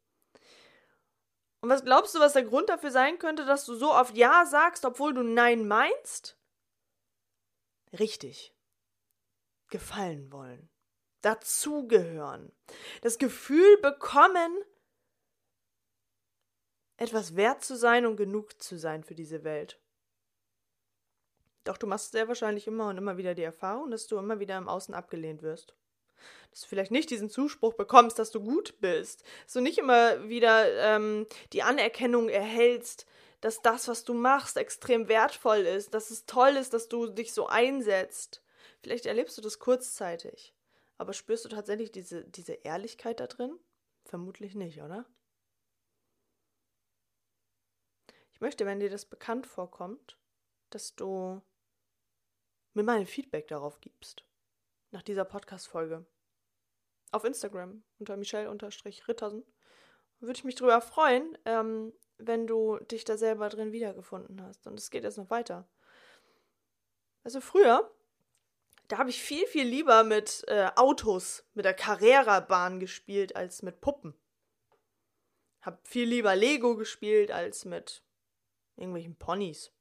Und 1.61 1.69
was 1.69 1.85
glaubst 1.85 2.15
du, 2.15 2.21
was 2.21 2.33
der 2.33 2.45
Grund 2.45 2.69
dafür 2.69 2.91
sein 2.91 3.19
könnte, 3.19 3.45
dass 3.45 3.65
du 3.65 3.75
so 3.75 3.93
oft 3.93 4.17
Ja 4.17 4.47
sagst, 4.47 4.85
obwohl 4.85 5.15
du 5.15 5.23
Nein 5.23 5.67
meinst? 5.67 6.39
Richtig. 7.99 8.55
Gefallen 9.71 10.33
wollen. 10.33 10.71
Dazugehören. 11.23 12.53
Das 13.01 13.19
Gefühl 13.19 13.79
bekommen, 13.79 14.63
etwas 16.97 17.37
wert 17.37 17.65
zu 17.65 17.77
sein 17.77 18.05
und 18.07 18.17
genug 18.17 18.63
zu 18.63 18.79
sein 18.79 19.05
für 19.05 19.15
diese 19.15 19.43
Welt. 19.43 19.81
Doch 21.65 21.79
du 21.79 21.87
machst 21.87 22.13
sehr 22.13 22.29
wahrscheinlich 22.29 22.67
immer 22.67 22.89
und 22.89 22.99
immer 22.99 23.17
wieder 23.17 23.35
die 23.35 23.43
Erfahrung, 23.43 23.91
dass 23.91 24.07
du 24.07 24.19
immer 24.19 24.39
wieder 24.39 24.59
im 24.59 24.69
Außen 24.69 24.95
abgelehnt 24.95 25.43
wirst. 25.43 25.75
Dass 26.51 26.61
du 26.61 26.69
vielleicht 26.69 26.91
nicht 26.91 27.11
diesen 27.11 27.31
Zuspruch 27.31 27.75
bekommst, 27.75 28.19
dass 28.19 28.31
du 28.31 28.41
gut 28.41 28.81
bist. 28.81 29.25
Dass 29.45 29.55
du 29.55 29.61
nicht 29.61 29.79
immer 29.79 30.29
wieder 30.29 30.71
ähm, 30.95 31.27
die 31.53 31.63
Anerkennung 31.63 32.29
erhältst, 32.29 33.07
dass 33.41 33.61
das, 33.63 33.89
was 33.89 34.05
du 34.05 34.15
machst, 34.15 34.57
extrem 34.57 35.09
wertvoll 35.09 35.59
ist, 35.59 35.95
dass 35.95 36.11
es 36.11 36.27
toll 36.27 36.57
ist, 36.57 36.73
dass 36.73 36.89
du 36.89 37.09
dich 37.09 37.33
so 37.33 37.47
einsetzt. 37.47 38.43
Vielleicht 38.81 39.07
erlebst 39.07 39.37
du 39.37 39.43
das 39.43 39.59
kurzzeitig. 39.59 40.55
Aber 40.99 41.13
spürst 41.13 41.45
du 41.45 41.49
tatsächlich 41.49 41.91
diese, 41.91 42.25
diese 42.25 42.53
Ehrlichkeit 42.53 43.21
da 43.21 43.27
drin? 43.27 43.59
Vermutlich 44.05 44.55
nicht, 44.55 44.81
oder? 44.83 45.07
Ich 48.33 48.41
möchte, 48.41 48.67
wenn 48.67 48.81
dir 48.81 48.91
das 48.91 49.07
bekannt 49.07 49.47
vorkommt, 49.47 50.19
dass 50.71 50.95
du 50.95 51.41
mir 52.75 52.83
mal 52.83 52.99
ein 52.99 53.07
Feedback 53.07 53.49
darauf 53.49 53.81
gibst. 53.81 54.25
Nach 54.91 55.03
dieser 55.03 55.25
Podcast-Folge. 55.25 56.05
Auf 57.13 57.25
Instagram 57.25 57.83
unter 57.99 58.17
Michelle-Rittersen. 58.17 59.45
Würde 60.21 60.39
ich 60.39 60.45
mich 60.45 60.55
darüber 60.55 60.81
freuen, 60.81 61.37
ähm, 61.45 61.93
wenn 62.19 62.47
du 62.47 62.79
dich 62.79 63.05
da 63.05 63.17
selber 63.17 63.49
drin 63.49 63.73
wiedergefunden 63.73 64.43
hast. 64.43 64.67
Und 64.67 64.79
es 64.79 64.91
geht 64.91 65.05
jetzt 65.05 65.19
noch 65.19 65.31
weiter. 65.31 65.69
Also 67.23 67.41
früher, 67.41 67.91
da 68.89 68.99
habe 68.99 69.11
ich 69.11 69.23
viel, 69.23 69.47
viel 69.47 69.67
lieber 69.67 70.05
mit 70.05 70.45
äh, 70.49 70.71
Autos, 70.77 71.45
mit 71.55 71.65
der 71.65 71.75
Carrera-Bahn 71.75 72.81
gespielt, 72.81 73.37
als 73.37 73.63
mit 73.63 73.81
Puppen. 73.81 74.15
Hab 75.63 75.87
viel 75.89 76.09
lieber 76.09 76.37
Lego 76.37 76.77
gespielt, 76.77 77.31
als 77.31 77.65
mit 77.65 78.03
irgendwelchen 78.77 79.17
Ponys. 79.17 79.74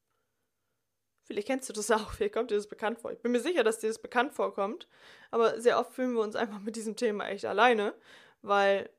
Vielleicht 1.24 1.46
kennst 1.46 1.68
du 1.68 1.72
das 1.72 1.90
auch, 1.90 2.12
vielleicht 2.12 2.34
kommt 2.34 2.50
dir 2.50 2.56
das 2.56 2.68
bekannt 2.68 2.98
vor. 2.98 3.12
Ich 3.12 3.20
bin 3.20 3.32
mir 3.32 3.40
sicher, 3.40 3.64
dass 3.64 3.80
dir 3.80 3.88
das 3.88 3.98
bekannt 3.98 4.32
vorkommt, 4.32 4.86
aber 5.30 5.60
sehr 5.60 5.78
oft 5.78 5.92
fühlen 5.92 6.14
wir 6.14 6.22
uns 6.22 6.36
einfach 6.36 6.60
mit 6.60 6.76
diesem 6.76 6.96
Thema 6.96 7.26
echt 7.28 7.44
alleine, 7.46 7.94
weil 8.42 8.90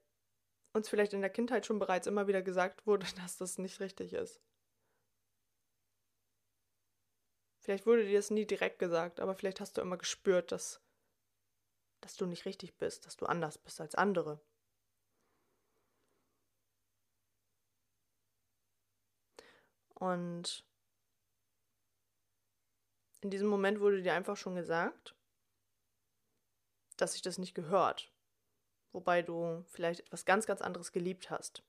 uns 0.73 0.89
vielleicht 0.89 1.13
in 1.13 1.21
der 1.21 1.29
Kindheit 1.29 1.65
schon 1.65 1.79
bereits 1.79 2.07
immer 2.07 2.27
wieder 2.27 2.41
gesagt 2.41 2.85
wurde, 2.85 3.05
dass 3.23 3.37
das 3.37 3.57
nicht 3.57 3.79
richtig 3.79 4.13
ist. 4.13 4.41
Vielleicht 7.59 7.87
wurde 7.87 8.05
dir 8.05 8.17
das 8.17 8.29
nie 8.29 8.45
direkt 8.45 8.77
gesagt, 8.77 9.19
aber 9.19 9.33
vielleicht 9.33 9.59
hast 9.59 9.77
du 9.77 9.81
immer 9.81 9.97
gespürt, 9.97 10.51
dass, 10.51 10.81
dass 12.01 12.15
du 12.15 12.27
nicht 12.27 12.45
richtig 12.45 12.77
bist, 12.77 13.07
dass 13.07 13.17
du 13.17 13.25
anders 13.25 13.57
bist 13.57 13.81
als 13.81 13.95
andere. 13.95 14.39
Und 19.95 20.63
in 23.25 23.31
diesem 23.31 23.47
Moment 23.47 23.79
wurde 23.79 24.03
dir 24.03 24.13
einfach 24.13 24.37
schon 24.37 24.53
gesagt, 24.53 25.15
dass 26.95 27.13
sich 27.13 27.23
das 27.23 27.39
nicht 27.39 27.55
gehört. 27.55 28.11
Wobei 28.91 29.23
du 29.23 29.65
vielleicht 29.67 30.01
etwas 30.01 30.25
ganz, 30.25 30.45
ganz 30.45 30.61
anderes 30.61 30.91
geliebt 30.91 31.31
hast. 31.31 31.63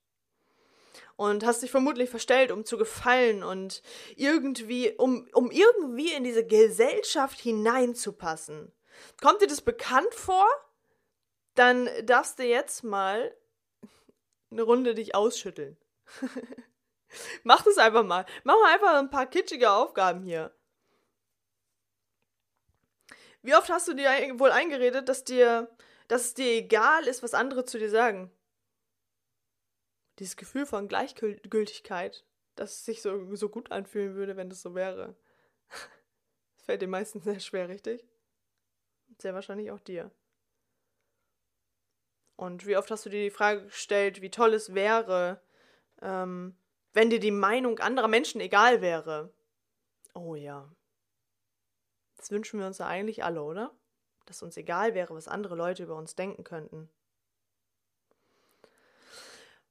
Und 1.17 1.47
hast 1.47 1.63
dich 1.63 1.71
vermutlich 1.71 2.11
verstellt, 2.11 2.51
um 2.53 2.67
zu 2.67 2.77
gefallen 2.77 3.43
und 3.43 3.81
irgendwie, 4.17 4.93
um, 4.99 5.27
um 5.33 5.51
irgendwie 5.51 6.13
in 6.13 6.25
diese 6.25 6.47
Gesellschaft 6.47 7.41
hineinzupassen. 7.41 8.71
Kommt 9.23 9.41
dir 9.41 9.47
das 9.47 9.63
bekannt 9.63 10.13
vor? 10.13 10.47
Dann 11.55 11.89
darfst 12.05 12.39
du 12.39 12.45
jetzt 12.45 12.85
mal 12.85 13.35
eine 14.51 14.63
Runde 14.63 14.95
dich 14.95 15.15
ausschütteln. 15.15 15.79
Mach 17.45 17.63
das 17.63 17.79
einfach 17.79 18.05
mal. 18.05 18.27
Mach 18.45 18.57
mal 18.57 18.75
einfach 18.75 18.95
ein 18.97 19.11
paar 19.11 19.27
kitschige 19.27 19.71
Aufgaben 19.71 20.23
hier. 20.23 20.55
Wie 23.47 23.55
oft 23.55 23.71
hast 23.71 23.87
du 23.87 23.95
dir 23.95 24.09
wohl 24.41 24.51
eingeredet, 24.51 25.09
dass 25.09 25.23
dir, 25.23 25.71
dass 26.09 26.23
es 26.23 26.35
dir 26.35 26.51
egal 26.51 27.07
ist, 27.07 27.23
was 27.23 27.33
andere 27.33 27.65
zu 27.65 27.79
dir 27.79 27.89
sagen? 27.89 28.33
Dieses 30.19 30.37
Gefühl 30.37 30.67
von 30.67 30.89
Gleichgültigkeit, 30.89 32.25
dass 32.57 32.73
es 32.73 32.85
sich 32.85 33.03
so, 33.03 33.37
so 33.37 33.49
gut 33.49 33.71
anfühlen 33.71 34.17
würde, 34.17 34.37
wenn 34.37 34.49
das 34.49 34.63
so 34.63 34.75
wäre. 34.75 35.15
Das 35.69 36.65
fällt 36.65 36.83
dir 36.83 36.89
meistens 36.89 37.23
sehr 37.23 37.39
schwer, 37.39 37.69
richtig? 37.69 38.05
Sehr 39.19 39.33
wahrscheinlich 39.33 39.71
auch 39.71 39.79
dir. 39.79 40.11
Und 42.35 42.67
wie 42.67 42.77
oft 42.77 42.91
hast 42.91 43.07
du 43.07 43.11
dir 43.11 43.23
die 43.23 43.31
Frage 43.31 43.67
gestellt, 43.67 44.23
wie 44.23 44.31
toll 44.33 44.55
es 44.55 44.75
wäre, 44.75 45.41
ähm, 46.03 46.57
wenn 46.95 47.11
dir 47.11 47.21
die 47.21 47.31
Meinung 47.31 47.79
anderer 47.79 48.09
Menschen 48.09 48.41
egal 48.41 48.81
wäre? 48.81 49.33
Oh 50.15 50.35
ja, 50.35 50.69
das 52.27 52.33
wünschen 52.33 52.59
wir 52.59 52.67
uns 52.67 52.79
ja 52.79 52.89
eigentlich 52.89 53.23
alle, 53.23 53.41
oder? 53.41 53.73
Dass 54.25 54.43
uns 54.43 54.57
egal 54.57 54.95
wäre, 54.95 55.15
was 55.15 55.29
andere 55.29 55.55
Leute 55.55 55.85
über 55.85 55.95
uns 55.95 56.17
denken 56.17 56.43
könnten. 56.43 56.91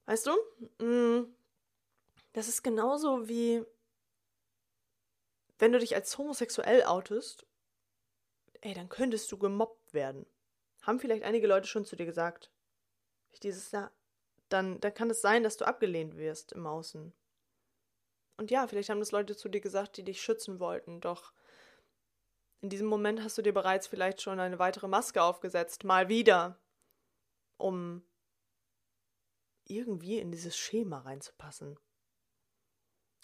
Weißt 0.05 0.25
du, 0.25 0.85
mm, 0.85 1.35
das 2.31 2.47
ist 2.47 2.63
genauso 2.63 3.27
wie 3.27 3.65
wenn 5.59 5.73
du 5.73 5.79
dich 5.79 5.95
als 5.95 6.17
homosexuell 6.17 6.83
outest, 6.83 7.45
ey, 8.61 8.73
dann 8.73 8.87
könntest 8.87 9.29
du 9.33 9.37
gemobbt 9.37 9.93
werden. 9.93 10.25
Haben 10.81 11.01
vielleicht 11.01 11.23
einige 11.23 11.47
Leute 11.47 11.67
schon 11.67 11.83
zu 11.83 11.97
dir 11.97 12.05
gesagt. 12.05 12.51
Dieses 13.43 13.71
Jahr, 13.71 13.91
dann, 14.47 14.79
dann 14.79 14.93
kann 14.93 15.09
es 15.09 15.19
sein, 15.19 15.43
dass 15.43 15.57
du 15.57 15.67
abgelehnt 15.67 16.15
wirst 16.15 16.53
im 16.53 16.65
Außen. 16.67 17.11
Und 18.37 18.49
ja, 18.49 18.65
vielleicht 18.65 18.87
haben 18.87 18.99
das 18.99 19.11
Leute 19.11 19.35
zu 19.35 19.49
dir 19.49 19.59
gesagt, 19.59 19.97
die 19.97 20.03
dich 20.03 20.21
schützen 20.21 20.61
wollten, 20.61 21.01
doch 21.01 21.33
in 22.61 22.69
diesem 22.69 22.87
Moment 22.87 23.21
hast 23.23 23.37
du 23.37 23.41
dir 23.41 23.53
bereits 23.53 23.87
vielleicht 23.87 24.21
schon 24.21 24.39
eine 24.39 24.59
weitere 24.59 24.87
Maske 24.87 25.21
aufgesetzt, 25.21 25.83
mal 25.83 26.09
wieder, 26.09 26.59
um 27.57 28.03
irgendwie 29.67 30.19
in 30.19 30.31
dieses 30.31 30.57
Schema 30.57 30.99
reinzupassen. 30.99 31.77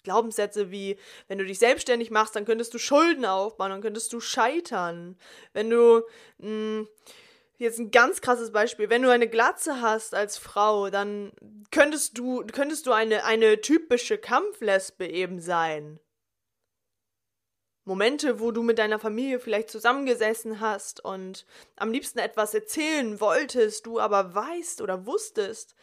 Glaubenssätze 0.02 0.70
wie, 0.70 0.98
wenn 1.28 1.38
du 1.38 1.44
dich 1.44 1.58
selbstständig 1.58 2.10
machst, 2.10 2.34
dann 2.34 2.44
könntest 2.44 2.74
du 2.74 2.78
Schulden 2.78 3.24
aufbauen, 3.24 3.70
dann 3.70 3.82
könntest 3.82 4.12
du 4.12 4.20
scheitern. 4.20 5.16
Wenn 5.52 5.70
du, 5.70 6.02
mh, 6.38 6.46
hm, 6.46 6.88
jetzt 7.58 7.78
ein 7.78 7.90
ganz 7.90 8.20
krasses 8.20 8.50
Beispiel, 8.50 8.90
wenn 8.90 9.02
du 9.02 9.10
eine 9.10 9.28
Glatze 9.28 9.80
hast 9.80 10.14
als 10.14 10.36
Frau, 10.36 10.90
dann 10.90 11.32
könntest 11.70 12.18
du, 12.18 12.44
könntest 12.46 12.86
du 12.86 12.92
eine, 12.92 13.24
eine 13.24 13.60
typische 13.60 14.18
Kampflesbe 14.18 15.06
eben 15.06 15.40
sein. 15.40 16.00
Momente, 17.84 18.38
wo 18.38 18.52
du 18.52 18.62
mit 18.62 18.78
deiner 18.78 19.00
Familie 19.00 19.40
vielleicht 19.40 19.68
zusammengesessen 19.68 20.60
hast 20.60 21.04
und 21.04 21.46
am 21.74 21.90
liebsten 21.90 22.20
etwas 22.20 22.54
erzählen 22.54 23.20
wolltest, 23.20 23.86
du 23.86 23.98
aber 23.98 24.34
weißt 24.34 24.80
oder 24.82 25.04
wusstest, 25.04 25.74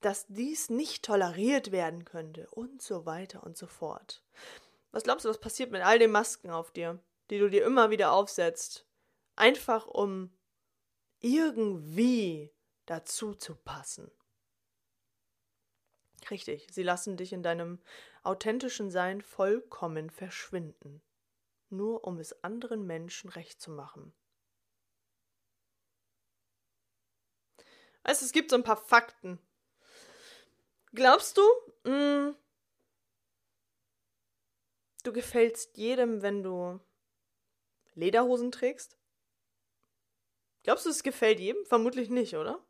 dass 0.00 0.26
dies 0.28 0.70
nicht 0.70 1.04
toleriert 1.04 1.70
werden 1.70 2.06
könnte 2.06 2.48
und 2.50 2.80
so 2.80 3.04
weiter 3.04 3.42
und 3.44 3.58
so 3.58 3.66
fort. 3.66 4.22
Was 4.92 5.04
glaubst 5.04 5.26
du, 5.26 5.28
was 5.28 5.40
passiert 5.40 5.70
mit 5.70 5.82
all 5.82 5.98
den 5.98 6.10
Masken 6.10 6.50
auf 6.50 6.70
dir, 6.70 6.98
die 7.28 7.38
du 7.38 7.50
dir 7.50 7.64
immer 7.64 7.90
wieder 7.90 8.12
aufsetzt, 8.12 8.86
einfach 9.36 9.86
um 9.86 10.32
irgendwie 11.20 12.50
dazu 12.86 13.34
zu 13.34 13.54
passen? 13.54 14.10
Richtig, 16.30 16.68
sie 16.70 16.82
lassen 16.82 17.18
dich 17.18 17.32
in 17.32 17.42
deinem 17.42 17.78
authentischen 18.22 18.90
Sein 18.90 19.20
vollkommen 19.20 20.08
verschwinden 20.08 21.02
nur 21.72 22.04
um 22.04 22.18
es 22.18 22.44
anderen 22.44 22.86
Menschen 22.86 23.30
recht 23.30 23.60
zu 23.60 23.70
machen. 23.70 24.12
Also 28.02 28.24
es 28.24 28.32
gibt 28.32 28.50
so 28.50 28.56
ein 28.56 28.64
paar 28.64 28.76
Fakten. 28.76 29.38
Glaubst 30.92 31.36
du, 31.36 31.42
mh, 31.84 31.90
mm, 32.30 32.36
du 35.04 35.12
gefällst 35.12 35.76
jedem, 35.76 36.22
wenn 36.22 36.42
du 36.42 36.80
Lederhosen 37.94 38.52
trägst? 38.52 38.98
Glaubst 40.64 40.86
du, 40.86 40.90
es 40.90 41.02
gefällt 41.02 41.40
jedem? 41.40 41.64
Vermutlich 41.66 42.08
nicht, 42.10 42.34
oder? 42.34 42.64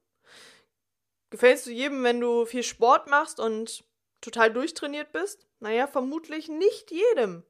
Gefällst 1.30 1.66
du 1.66 1.70
jedem, 1.70 2.04
wenn 2.04 2.20
du 2.20 2.46
viel 2.46 2.62
Sport 2.62 3.08
machst 3.08 3.40
und 3.40 3.84
total 4.20 4.52
durchtrainiert 4.52 5.12
bist? 5.12 5.46
Naja, 5.60 5.86
vermutlich 5.86 6.48
nicht 6.48 6.90
jedem 6.90 7.44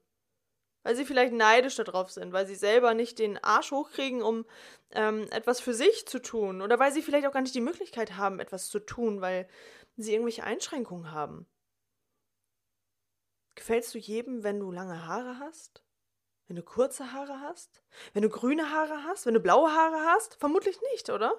weil 0.83 0.95
sie 0.95 1.05
vielleicht 1.05 1.33
neidisch 1.33 1.75
darauf 1.75 2.11
sind, 2.11 2.33
weil 2.33 2.45
sie 2.45 2.55
selber 2.55 2.93
nicht 2.93 3.19
den 3.19 3.41
Arsch 3.43 3.71
hochkriegen, 3.71 4.21
um 4.21 4.45
ähm, 4.91 5.27
etwas 5.31 5.59
für 5.59 5.73
sich 5.73 6.07
zu 6.07 6.19
tun. 6.19 6.61
Oder 6.61 6.77
weil 6.79 6.91
sie 6.91 7.01
vielleicht 7.01 7.25
auch 7.25 7.31
gar 7.31 7.41
nicht 7.41 7.55
die 7.55 7.61
Möglichkeit 7.61 8.17
haben, 8.17 8.39
etwas 8.39 8.69
zu 8.69 8.79
tun, 8.79 9.21
weil 9.21 9.47
sie 9.95 10.13
irgendwelche 10.13 10.43
Einschränkungen 10.43 11.11
haben. 11.11 11.47
Gefällst 13.55 13.93
du 13.93 13.97
jedem, 13.97 14.43
wenn 14.43 14.59
du 14.59 14.71
lange 14.71 15.07
Haare 15.07 15.39
hast? 15.39 15.83
Wenn 16.47 16.57
du 16.57 16.63
kurze 16.63 17.13
Haare 17.13 17.39
hast? 17.39 17.81
Wenn 18.13 18.23
du 18.23 18.29
grüne 18.29 18.71
Haare 18.71 19.03
hast? 19.03 19.25
Wenn 19.25 19.33
du 19.35 19.39
blaue 19.39 19.71
Haare 19.71 20.05
hast? 20.07 20.35
Vermutlich 20.35 20.79
nicht, 20.91 21.09
oder? 21.09 21.33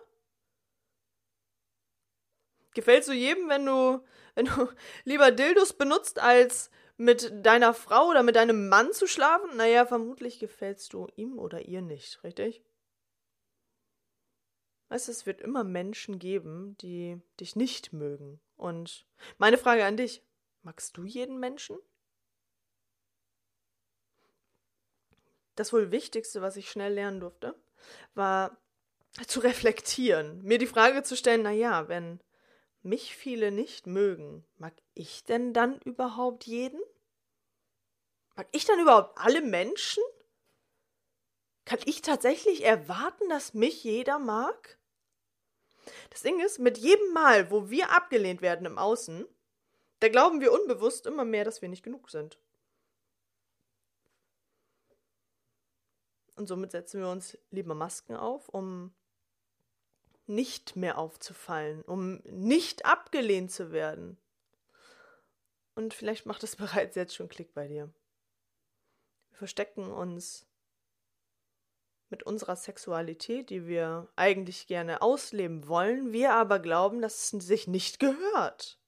Gefällst 2.73 3.09
du 3.09 3.13
jedem, 3.13 3.49
wenn 3.49 3.67
du, 3.67 4.05
wenn 4.35 4.47
du 4.47 4.69
lieber 5.05 5.31
Dildos 5.31 5.75
benutzt 5.75 6.19
als 6.19 6.71
mit 6.97 7.33
deiner 7.45 7.75
Frau 7.75 8.09
oder 8.09 8.23
mit 8.23 8.37
deinem 8.37 8.69
Mann 8.69 8.93
zu 8.93 9.07
schlafen? 9.07 9.57
Naja, 9.57 9.87
vermutlich 9.87 10.39
gefällst 10.39 10.93
du 10.93 11.09
ihm 11.17 11.39
oder 11.39 11.63
ihr 11.63 11.83
nicht, 11.83 12.23
richtig? 12.25 12.63
Weißt 14.89 15.09
du, 15.09 15.13
es 15.13 15.27
wird 15.27 15.41
immer 15.41 15.65
Menschen 15.65 16.19
geben, 16.19 16.77
die 16.79 17.21
dich 17.41 17.57
nicht 17.57 17.93
mögen. 17.93 18.41
Und 18.57 19.07
meine 19.39 19.59
Frage 19.59 19.85
an 19.85 19.97
dich, 19.97 20.23
magst 20.63 20.97
du 20.97 21.05
jeden 21.05 21.41
Menschen? 21.41 21.79
Das 25.57 25.73
wohl 25.73 25.91
Wichtigste, 25.91 26.43
was 26.43 26.57
ich 26.57 26.71
schnell 26.71 26.95
lernen 26.95 27.21
durfte, 27.21 27.55
war 28.15 28.61
zu 29.27 29.41
reflektieren, 29.41 30.43
mir 30.43 30.59
die 30.59 30.67
Frage 30.67 31.03
zu 31.03 31.17
stellen, 31.17 31.43
naja, 31.43 31.89
wenn 31.89 32.21
mich 32.85 33.17
viele 33.17 33.51
nicht 33.51 33.87
mögen, 33.87 34.45
mag 34.59 34.75
ich 34.95 35.25
denn 35.25 35.53
dann 35.53 35.81
überhaupt 35.81 36.45
jeden? 36.45 36.81
Mag 38.37 38.49
ich 38.53 38.65
dann 38.65 38.81
überhaupt 38.81 39.19
alle 39.19 39.41
Menschen? 39.41 40.03
Kann 41.65 41.79
ich 41.87 42.03
tatsächlich 42.03 42.65
erwarten, 42.65 43.29
dass 43.29 43.55
mich 43.55 43.85
jeder 43.85 44.19
mag? 44.19 44.79
Das 46.11 46.23
Ding 46.23 46.41
ist, 46.41 46.59
mit 46.59 46.79
jedem 46.79 47.13
Mal, 47.13 47.51
wo 47.51 47.71
wir 47.71 47.91
abgelehnt 47.91 48.43
werden 48.43 48.67
im 48.67 48.79
Außen, 48.79 49.27
da 50.01 50.09
glauben 50.09 50.41
wir 50.41 50.53
unbewusst 50.53 51.07
immer 51.07 51.25
mehr, 51.25 51.45
dass 51.45 51.63
wir 51.63 51.69
nicht 51.69 51.83
genug 51.83 52.11
sind. 52.11 52.39
Und 56.37 56.49
somit 56.49 56.73
setzen 56.73 57.01
wir 57.01 57.09
uns 57.09 57.39
lieber 57.51 57.75
Masken 57.75 58.17
auf, 58.17 58.49
um 58.49 58.93
nicht 60.27 60.77
mehr 60.77 60.99
aufzufallen, 60.99 61.83
um 61.83 62.17
nicht 62.25 62.87
abgelehnt 62.87 63.51
zu 63.51 63.73
werden. 63.73 64.19
Und 65.75 65.95
vielleicht 65.95 66.27
macht 66.27 66.43
es 66.43 66.57
bereits 66.57 66.97
jetzt 66.97 67.15
schon 67.15 67.29
Klick 67.29 67.55
bei 67.55 67.69
dir. 67.69 67.93
Wir 69.31 69.39
verstecken 69.39 69.91
uns 69.91 70.47
mit 72.11 72.23
unserer 72.23 72.55
Sexualität, 72.55 73.51
die 73.51 73.67
wir 73.67 74.09
eigentlich 74.15 74.67
gerne 74.67 75.03
ausleben 75.03 75.67
wollen, 75.67 76.13
wir 76.13 76.33
aber 76.35 76.61
glauben, 76.61 77.03
dass 77.03 77.33
es 77.33 77.45
sich 77.45 77.67
nicht 77.67 77.99
gehört. 77.99 78.79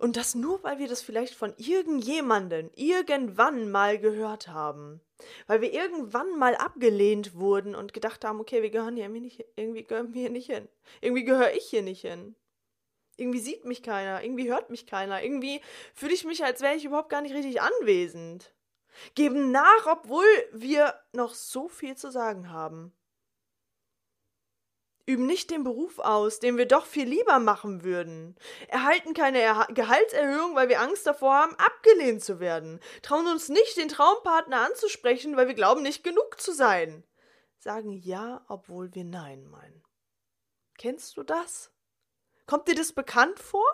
Und 0.00 0.16
das 0.16 0.34
nur, 0.34 0.62
weil 0.62 0.78
wir 0.78 0.88
das 0.88 1.02
vielleicht 1.02 1.34
von 1.34 1.52
irgendjemanden 1.58 2.70
irgendwann 2.74 3.70
mal 3.70 3.98
gehört 3.98 4.48
haben. 4.48 5.02
Weil 5.46 5.60
wir 5.60 5.74
irgendwann 5.74 6.38
mal 6.38 6.54
abgelehnt 6.54 7.34
wurden 7.34 7.74
und 7.74 7.92
gedacht 7.92 8.24
haben, 8.24 8.40
okay, 8.40 8.62
wir 8.62 8.70
gehören 8.70 8.96
hier 8.96 9.04
irgendwie 9.04 9.20
nicht, 9.20 9.44
irgendwie 9.56 9.84
gehören 9.84 10.14
wir 10.14 10.22
hier 10.22 10.30
nicht 10.30 10.50
hin. 10.50 10.70
Irgendwie 11.02 11.24
gehöre 11.24 11.52
ich 11.52 11.64
hier 11.64 11.82
nicht 11.82 12.00
hin. 12.00 12.34
Irgendwie 13.18 13.40
sieht 13.40 13.66
mich 13.66 13.82
keiner, 13.82 14.24
irgendwie 14.24 14.50
hört 14.50 14.70
mich 14.70 14.86
keiner, 14.86 15.22
irgendwie 15.22 15.60
fühle 15.92 16.14
ich 16.14 16.24
mich, 16.24 16.42
als 16.42 16.62
wäre 16.62 16.76
ich 16.76 16.86
überhaupt 16.86 17.10
gar 17.10 17.20
nicht 17.20 17.34
richtig 17.34 17.60
anwesend. 17.60 18.54
Geben 19.14 19.50
nach, 19.50 19.86
obwohl 19.86 20.24
wir 20.52 20.94
noch 21.12 21.34
so 21.34 21.68
viel 21.68 21.94
zu 21.94 22.10
sagen 22.10 22.48
haben 22.50 22.94
üben 25.10 25.26
nicht 25.26 25.50
den 25.50 25.64
Beruf 25.64 25.98
aus, 25.98 26.38
den 26.38 26.56
wir 26.56 26.66
doch 26.66 26.86
viel 26.86 27.08
lieber 27.08 27.38
machen 27.38 27.82
würden, 27.82 28.36
erhalten 28.68 29.14
keine 29.14 29.40
er 29.40 29.66
Gehaltserhöhung, 29.70 30.54
weil 30.54 30.68
wir 30.68 30.80
Angst 30.80 31.06
davor 31.06 31.34
haben, 31.34 31.56
abgelehnt 31.56 32.22
zu 32.22 32.40
werden, 32.40 32.80
trauen 33.02 33.26
uns 33.26 33.48
nicht, 33.48 33.76
den 33.76 33.88
Traumpartner 33.88 34.60
anzusprechen, 34.60 35.36
weil 35.36 35.48
wir 35.48 35.54
glauben, 35.54 35.82
nicht 35.82 36.04
genug 36.04 36.40
zu 36.40 36.52
sein, 36.52 37.04
sagen 37.58 37.92
ja, 37.92 38.44
obwohl 38.48 38.94
wir 38.94 39.04
nein 39.04 39.46
meinen. 39.46 39.82
Kennst 40.78 41.16
du 41.16 41.22
das? 41.22 41.72
Kommt 42.46 42.68
dir 42.68 42.74
das 42.74 42.92
bekannt 42.92 43.38
vor? 43.38 43.66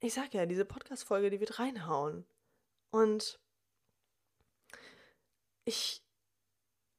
Ich 0.00 0.14
sag 0.14 0.32
ja, 0.34 0.46
diese 0.46 0.64
Podcast-Folge, 0.64 1.30
die 1.30 1.40
wird 1.40 1.58
reinhauen. 1.58 2.26
Und 2.90 3.40
ich 5.64 6.05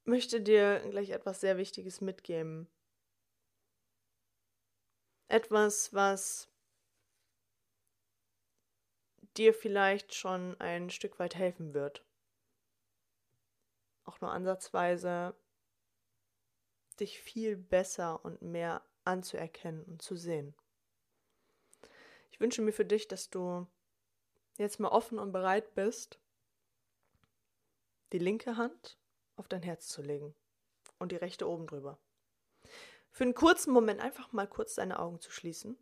möchte 0.07 0.41
dir 0.41 0.79
gleich 0.89 1.09
etwas 1.09 1.41
sehr 1.41 1.57
Wichtiges 1.57 2.01
mitgeben. 2.01 2.67
Etwas, 5.27 5.93
was 5.93 6.49
dir 9.35 9.53
vielleicht 9.53 10.13
schon 10.13 10.59
ein 10.59 10.89
Stück 10.89 11.19
weit 11.19 11.35
helfen 11.35 11.73
wird. 11.73 12.03
Auch 14.05 14.21
nur 14.21 14.31
ansatzweise 14.31 15.35
dich 16.99 17.19
viel 17.19 17.57
besser 17.57 18.23
und 18.25 18.41
mehr 18.41 18.81
anzuerkennen 19.03 19.83
und 19.83 20.01
zu 20.01 20.15
sehen. 20.15 20.55
Ich 22.31 22.39
wünsche 22.39 22.61
mir 22.61 22.71
für 22.71 22.85
dich, 22.85 23.07
dass 23.07 23.29
du 23.29 23.67
jetzt 24.57 24.79
mal 24.79 24.89
offen 24.89 25.19
und 25.19 25.31
bereit 25.31 25.75
bist, 25.75 26.19
die 28.11 28.19
linke 28.19 28.57
Hand 28.57 28.97
auf 29.37 29.47
dein 29.47 29.63
Herz 29.63 29.87
zu 29.87 30.01
legen 30.01 30.35
und 30.99 31.11
die 31.11 31.15
rechte 31.15 31.47
oben 31.47 31.67
drüber. 31.67 31.97
Für 33.11 33.23
einen 33.23 33.33
kurzen 33.33 33.71
Moment 33.71 34.01
einfach 34.01 34.31
mal 34.31 34.47
kurz 34.47 34.75
deine 34.75 34.99
Augen 34.99 35.19
zu 35.19 35.31
schließen 35.31 35.77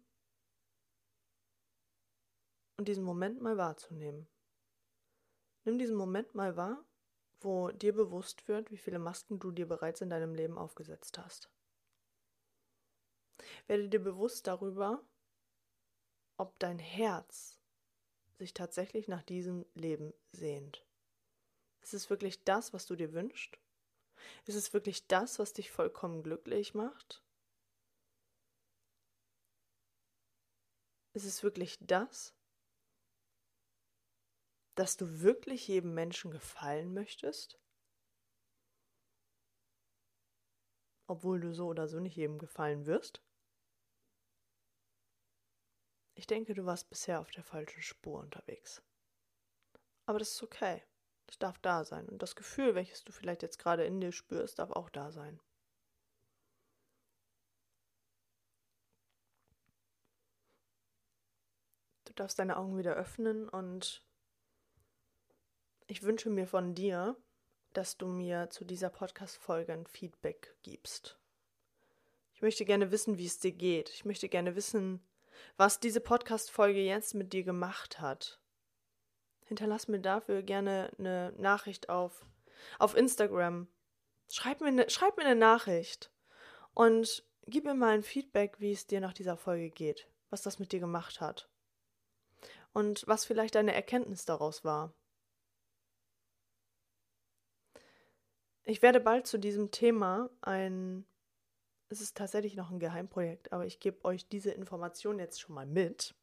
und 2.77 2.87
diesen 2.87 3.03
Moment 3.03 3.41
mal 3.41 3.57
wahrzunehmen. 3.57 4.27
Nimm 5.63 5.79
diesen 5.79 5.95
Moment 5.95 6.35
mal 6.35 6.55
wahr, 6.55 6.85
wo 7.41 7.71
dir 7.71 7.93
bewusst 7.93 8.47
wird, 8.47 8.71
wie 8.71 8.77
viele 8.77 8.99
Masken 8.99 9.39
du 9.39 9.51
dir 9.51 9.67
bereits 9.67 10.01
in 10.01 10.09
deinem 10.09 10.35
Leben 10.35 10.57
aufgesetzt 10.57 11.17
hast. 11.17 11.49
Werde 13.67 13.89
dir 13.89 13.99
bewusst 13.99 14.47
darüber, 14.47 15.03
ob 16.37 16.57
dein 16.59 16.79
Herz 16.79 17.59
sich 18.37 18.53
tatsächlich 18.53 19.07
nach 19.07 19.23
diesem 19.23 19.65
Leben 19.73 20.13
sehnt. 20.31 20.85
Ist 21.85 21.93
es 21.93 22.09
wirklich 22.09 22.43
das, 22.43 22.73
was 22.73 22.87
du 22.87 22.95
dir 22.95 23.13
wünschst? 23.13 23.59
Ist 24.47 24.55
es 24.55 24.73
wirklich 24.73 25.05
das, 25.05 25.37
was 25.37 25.53
dich 25.53 25.69
vollkommen 25.69 26.23
glücklich 26.23 26.73
macht? 26.73 27.23
Ist 31.13 31.25
es 31.25 31.43
wirklich 31.43 31.77
das, 31.81 32.35
dass 34.73 34.97
du 34.97 35.21
wirklich 35.21 35.67
jedem 35.67 35.93
Menschen 35.93 36.31
gefallen 36.31 36.91
möchtest? 36.91 37.59
Obwohl 41.05 41.39
du 41.39 41.53
so 41.53 41.67
oder 41.67 41.87
so 41.87 41.99
nicht 41.99 42.15
jedem 42.15 42.39
gefallen 42.39 42.87
wirst? 42.87 43.21
Ich 46.15 46.25
denke, 46.25 46.55
du 46.55 46.65
warst 46.65 46.89
bisher 46.89 47.19
auf 47.19 47.29
der 47.29 47.43
falschen 47.43 47.83
Spur 47.83 48.21
unterwegs. 48.21 48.81
Aber 50.07 50.17
das 50.17 50.31
ist 50.31 50.41
okay. 50.41 50.81
Das 51.27 51.39
darf 51.39 51.57
da 51.59 51.83
sein. 51.83 52.07
Und 52.07 52.21
das 52.21 52.35
Gefühl, 52.35 52.75
welches 52.75 53.03
du 53.03 53.11
vielleicht 53.11 53.41
jetzt 53.41 53.59
gerade 53.59 53.83
in 53.85 53.99
dir 53.99 54.11
spürst, 54.11 54.59
darf 54.59 54.71
auch 54.71 54.89
da 54.89 55.11
sein. 55.11 55.39
Du 62.05 62.13
darfst 62.13 62.39
deine 62.39 62.57
Augen 62.57 62.77
wieder 62.77 62.93
öffnen 62.93 63.49
und 63.49 64.05
ich 65.87 66.03
wünsche 66.03 66.29
mir 66.29 66.47
von 66.47 66.73
dir, 66.73 67.17
dass 67.73 67.97
du 67.97 68.07
mir 68.07 68.49
zu 68.49 68.63
dieser 68.63 68.89
Podcast-Folge 68.89 69.73
ein 69.73 69.85
Feedback 69.85 70.55
gibst. 70.63 71.19
Ich 72.33 72.41
möchte 72.41 72.65
gerne 72.65 72.91
wissen, 72.91 73.17
wie 73.17 73.25
es 73.25 73.39
dir 73.39 73.51
geht. 73.51 73.89
Ich 73.89 74.05
möchte 74.05 74.29
gerne 74.29 74.55
wissen, 74.55 75.05
was 75.57 75.79
diese 75.79 76.01
Podcast-Folge 76.01 76.81
jetzt 76.81 77.15
mit 77.15 77.33
dir 77.33 77.43
gemacht 77.43 77.99
hat. 77.99 78.39
Hinterlass 79.45 79.87
mir 79.87 79.99
dafür 79.99 80.41
gerne 80.41 80.91
eine 80.97 81.33
Nachricht 81.37 81.89
auf, 81.89 82.25
auf 82.79 82.95
Instagram. 82.95 83.67
Schreib 84.29 84.61
mir, 84.61 84.67
eine, 84.67 84.89
schreib 84.89 85.17
mir 85.17 85.25
eine 85.25 85.39
Nachricht 85.39 86.11
und 86.73 87.23
gib 87.45 87.63
mir 87.63 87.75
mal 87.75 87.93
ein 87.93 88.03
Feedback, 88.03 88.59
wie 88.59 88.71
es 88.71 88.87
dir 88.87 88.99
nach 88.99 89.13
dieser 89.13 89.37
Folge 89.37 89.69
geht, 89.69 90.07
was 90.29 90.41
das 90.41 90.59
mit 90.59 90.71
dir 90.71 90.79
gemacht 90.79 91.21
hat 91.21 91.47
und 92.73 93.07
was 93.07 93.23
vielleicht 93.23 93.55
deine 93.55 93.73
Erkenntnis 93.73 94.25
daraus 94.25 94.63
war. 94.65 94.93
Ich 98.63 98.81
werde 98.81 98.99
bald 98.99 99.27
zu 99.27 99.37
diesem 99.37 99.71
Thema 99.71 100.29
ein. 100.41 101.05
Es 101.87 102.01
ist 102.01 102.17
tatsächlich 102.17 102.55
noch 102.55 102.71
ein 102.71 102.79
Geheimprojekt, 102.79 103.53
aber 103.53 103.65
ich 103.65 103.79
gebe 103.79 104.03
euch 104.05 104.27
diese 104.27 104.49
Information 104.51 105.19
jetzt 105.19 105.39
schon 105.39 105.53
mal 105.53 105.67
mit. 105.67 106.15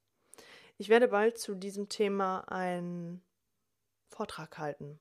Ich 0.79 0.89
werde 0.89 1.09
bald 1.09 1.39
zu 1.39 1.55
diesem 1.55 1.89
Thema 1.89 2.41
einen 2.49 3.23
Vortrag 4.09 4.59
halten. 4.59 5.01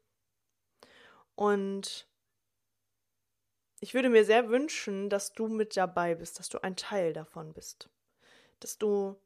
Und 1.36 2.08
ich 3.80 3.94
würde 3.94 4.10
mir 4.10 4.26
sehr 4.26 4.50
wünschen, 4.50 5.10
dass 5.10 5.34
du 5.34 5.48
mit 5.48 5.76
dabei 5.76 6.16
bist, 6.16 6.40
dass 6.40 6.50
du 6.50 6.64
ein 6.64 6.76
Teil 6.76 7.14
davon 7.14 7.54
bist, 7.54 7.90
dass 8.60 8.78
du 8.78 9.20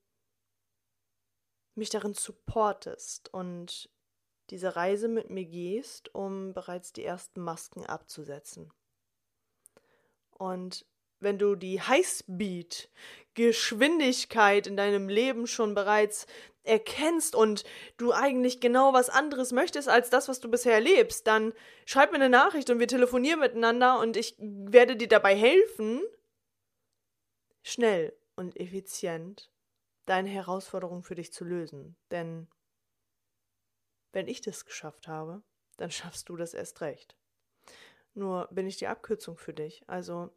mich 1.75 1.89
darin 1.89 2.13
supportest 2.13 3.33
und 3.33 3.89
diese 4.49 4.75
Reise 4.75 5.07
mit 5.07 5.29
mir 5.29 5.45
gehst, 5.45 6.13
um 6.15 6.53
bereits 6.53 6.93
die 6.93 7.03
ersten 7.03 7.41
Masken 7.41 7.85
abzusetzen. 7.85 8.71
Und 10.29 10.85
wenn 11.19 11.37
du 11.37 11.55
die 11.55 11.81
Highspeed 11.81 12.89
Geschwindigkeit 13.35 14.65
in 14.65 14.77
deinem 14.77 15.09
Leben 15.09 15.45
schon 15.45 15.75
bereits 15.75 16.25
erkennst 16.63 17.35
und 17.35 17.63
du 17.97 18.11
eigentlich 18.11 18.59
genau 18.59 18.93
was 18.93 19.09
anderes 19.09 19.51
möchtest 19.51 19.87
als 19.87 20.09
das, 20.09 20.27
was 20.27 20.39
du 20.39 20.49
bisher 20.49 20.73
erlebst, 20.73 21.27
dann 21.27 21.53
schreib 21.85 22.11
mir 22.11 22.17
eine 22.17 22.29
Nachricht 22.29 22.69
und 22.69 22.79
wir 22.79 22.87
telefonieren 22.87 23.39
miteinander 23.39 23.99
und 23.99 24.17
ich 24.17 24.35
werde 24.39 24.95
dir 24.95 25.07
dabei 25.07 25.35
helfen, 25.35 26.01
schnell 27.61 28.17
und 28.35 28.59
effizient 28.59 29.51
deine 30.05 30.29
Herausforderung 30.29 31.03
für 31.03 31.15
dich 31.15 31.33
zu 31.33 31.43
lösen. 31.43 31.95
Denn 32.11 32.47
wenn 34.11 34.27
ich 34.27 34.41
das 34.41 34.65
geschafft 34.65 35.07
habe, 35.07 35.43
dann 35.77 35.91
schaffst 35.91 36.29
du 36.29 36.37
das 36.37 36.53
erst 36.53 36.81
recht. 36.81 37.15
Nur 38.13 38.47
bin 38.51 38.65
ich 38.65 38.77
die 38.77 38.87
Abkürzung 38.87 39.37
für 39.37 39.53
dich. 39.53 39.83
Also, 39.87 40.31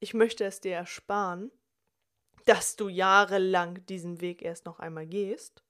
ich 0.00 0.14
möchte 0.14 0.44
es 0.44 0.60
dir 0.60 0.74
ersparen, 0.74 1.50
dass 2.44 2.76
du 2.76 2.88
jahrelang 2.88 3.84
diesen 3.86 4.20
Weg 4.20 4.42
erst 4.42 4.66
noch 4.66 4.78
einmal 4.78 5.06
gehst, 5.06 5.62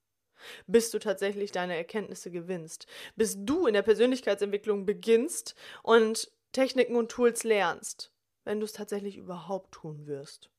bis 0.67 0.91
du 0.91 0.99
tatsächlich 0.99 1.51
deine 1.51 1.75
Erkenntnisse 1.75 2.31
gewinnst, 2.31 2.85
bis 3.15 3.35
du 3.43 3.65
in 3.65 3.73
der 3.73 3.81
Persönlichkeitsentwicklung 3.81 4.85
beginnst 4.85 5.55
und 5.81 6.31
Techniken 6.51 6.95
und 6.95 7.09
Tools 7.09 7.43
lernst, 7.43 8.11
wenn 8.43 8.59
du 8.59 8.65
es 8.65 8.73
tatsächlich 8.73 9.17
überhaupt 9.17 9.73
tun 9.73 10.05
wirst. 10.05 10.51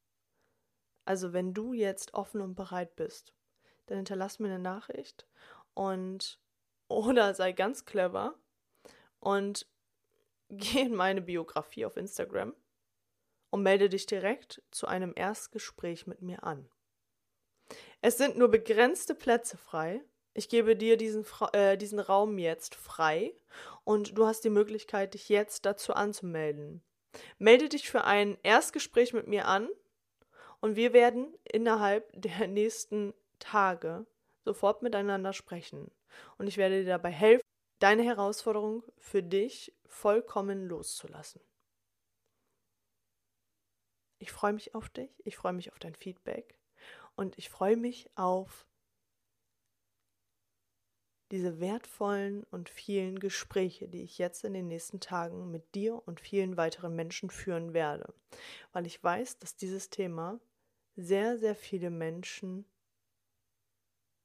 Also 1.04 1.32
wenn 1.32 1.54
du 1.54 1.72
jetzt 1.72 2.14
offen 2.14 2.40
und 2.40 2.54
bereit 2.54 2.96
bist, 2.96 3.32
dann 3.86 3.96
hinterlass 3.96 4.38
mir 4.38 4.48
eine 4.48 4.58
Nachricht 4.58 5.26
und 5.74 6.38
oder 6.88 7.32
sei 7.34 7.52
ganz 7.52 7.84
clever 7.84 8.34
und 9.20 9.66
geh 10.50 10.80
in 10.80 10.94
meine 10.94 11.22
Biografie 11.22 11.86
auf 11.86 11.96
Instagram 11.96 12.54
und 13.50 13.62
melde 13.62 13.88
dich 13.88 14.06
direkt 14.06 14.62
zu 14.70 14.86
einem 14.86 15.12
Erstgespräch 15.16 16.06
mit 16.06 16.22
mir 16.22 16.44
an. 16.44 16.68
Es 18.00 18.16
sind 18.16 18.36
nur 18.36 18.48
begrenzte 18.48 19.14
Plätze 19.14 19.56
frei. 19.56 20.02
Ich 20.34 20.48
gebe 20.48 20.76
dir 20.76 20.96
diesen, 20.96 21.24
äh, 21.52 21.76
diesen 21.76 21.98
Raum 21.98 22.38
jetzt 22.38 22.74
frei 22.74 23.34
und 23.84 24.16
du 24.16 24.26
hast 24.26 24.44
die 24.44 24.50
Möglichkeit, 24.50 25.14
dich 25.14 25.28
jetzt 25.28 25.66
dazu 25.66 25.94
anzumelden. 25.94 26.82
Melde 27.38 27.68
dich 27.68 27.90
für 27.90 28.04
ein 28.04 28.38
Erstgespräch 28.42 29.12
mit 29.12 29.26
mir 29.26 29.46
an 29.46 29.68
und 30.60 30.76
wir 30.76 30.92
werden 30.92 31.34
innerhalb 31.44 32.08
der 32.14 32.46
nächsten 32.46 33.14
Tage 33.40 34.06
sofort 34.44 34.82
miteinander 34.82 35.32
sprechen 35.32 35.90
und 36.36 36.46
ich 36.46 36.56
werde 36.56 36.80
dir 36.80 36.88
dabei 36.88 37.10
helfen, 37.10 37.42
deine 37.80 38.02
Herausforderung 38.02 38.84
für 38.96 39.22
dich 39.22 39.74
vollkommen 39.86 40.68
loszulassen. 40.68 41.40
Ich 44.18 44.32
freue 44.32 44.52
mich 44.52 44.74
auf 44.74 44.88
dich, 44.88 45.10
ich 45.24 45.36
freue 45.36 45.52
mich 45.52 45.72
auf 45.72 45.78
dein 45.78 45.94
Feedback 45.94 46.58
und 47.16 47.38
ich 47.38 47.48
freue 47.48 47.76
mich 47.76 48.10
auf 48.16 48.66
diese 51.30 51.60
wertvollen 51.60 52.44
und 52.44 52.68
vielen 52.68 53.18
Gespräche, 53.18 53.86
die 53.86 54.02
ich 54.02 54.18
jetzt 54.18 54.44
in 54.44 54.54
den 54.54 54.66
nächsten 54.66 54.98
Tagen 55.00 55.50
mit 55.50 55.74
dir 55.74 56.02
und 56.06 56.20
vielen 56.20 56.56
weiteren 56.56 56.96
Menschen 56.96 57.30
führen 57.30 57.74
werde, 57.74 58.14
weil 58.72 58.86
ich 58.86 59.02
weiß, 59.02 59.38
dass 59.38 59.56
dieses 59.56 59.90
Thema 59.90 60.40
sehr, 60.96 61.38
sehr 61.38 61.54
viele 61.54 61.90
Menschen 61.90 62.64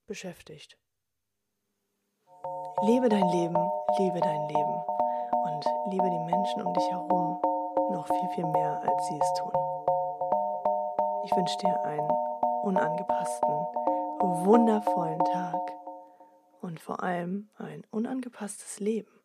beschäftigt. 0.08 0.78
Lebe 2.84 3.10
dein 3.10 3.28
Leben, 3.30 3.58
liebe 3.98 4.20
dein 4.20 4.48
Leben 4.48 4.84
und 5.46 5.66
liebe 5.92 6.10
die 6.10 6.32
Menschen 6.32 6.62
um 6.62 6.74
dich 6.74 6.90
herum 6.90 7.42
noch 7.92 8.08
viel, 8.08 8.30
viel 8.36 8.46
mehr, 8.46 8.82
als 8.82 9.08
sie 9.08 9.20
es 9.22 9.34
tun. 9.40 9.73
Ich 11.26 11.36
wünsche 11.36 11.58
dir 11.60 11.82
einen 11.86 12.10
unangepassten, 12.64 13.50
wundervollen 14.20 15.24
Tag 15.24 15.72
und 16.62 16.82
vor 16.82 17.02
allem 17.02 17.50
ein 17.58 17.84
unangepasstes 17.92 18.82
Leben. 18.82 19.23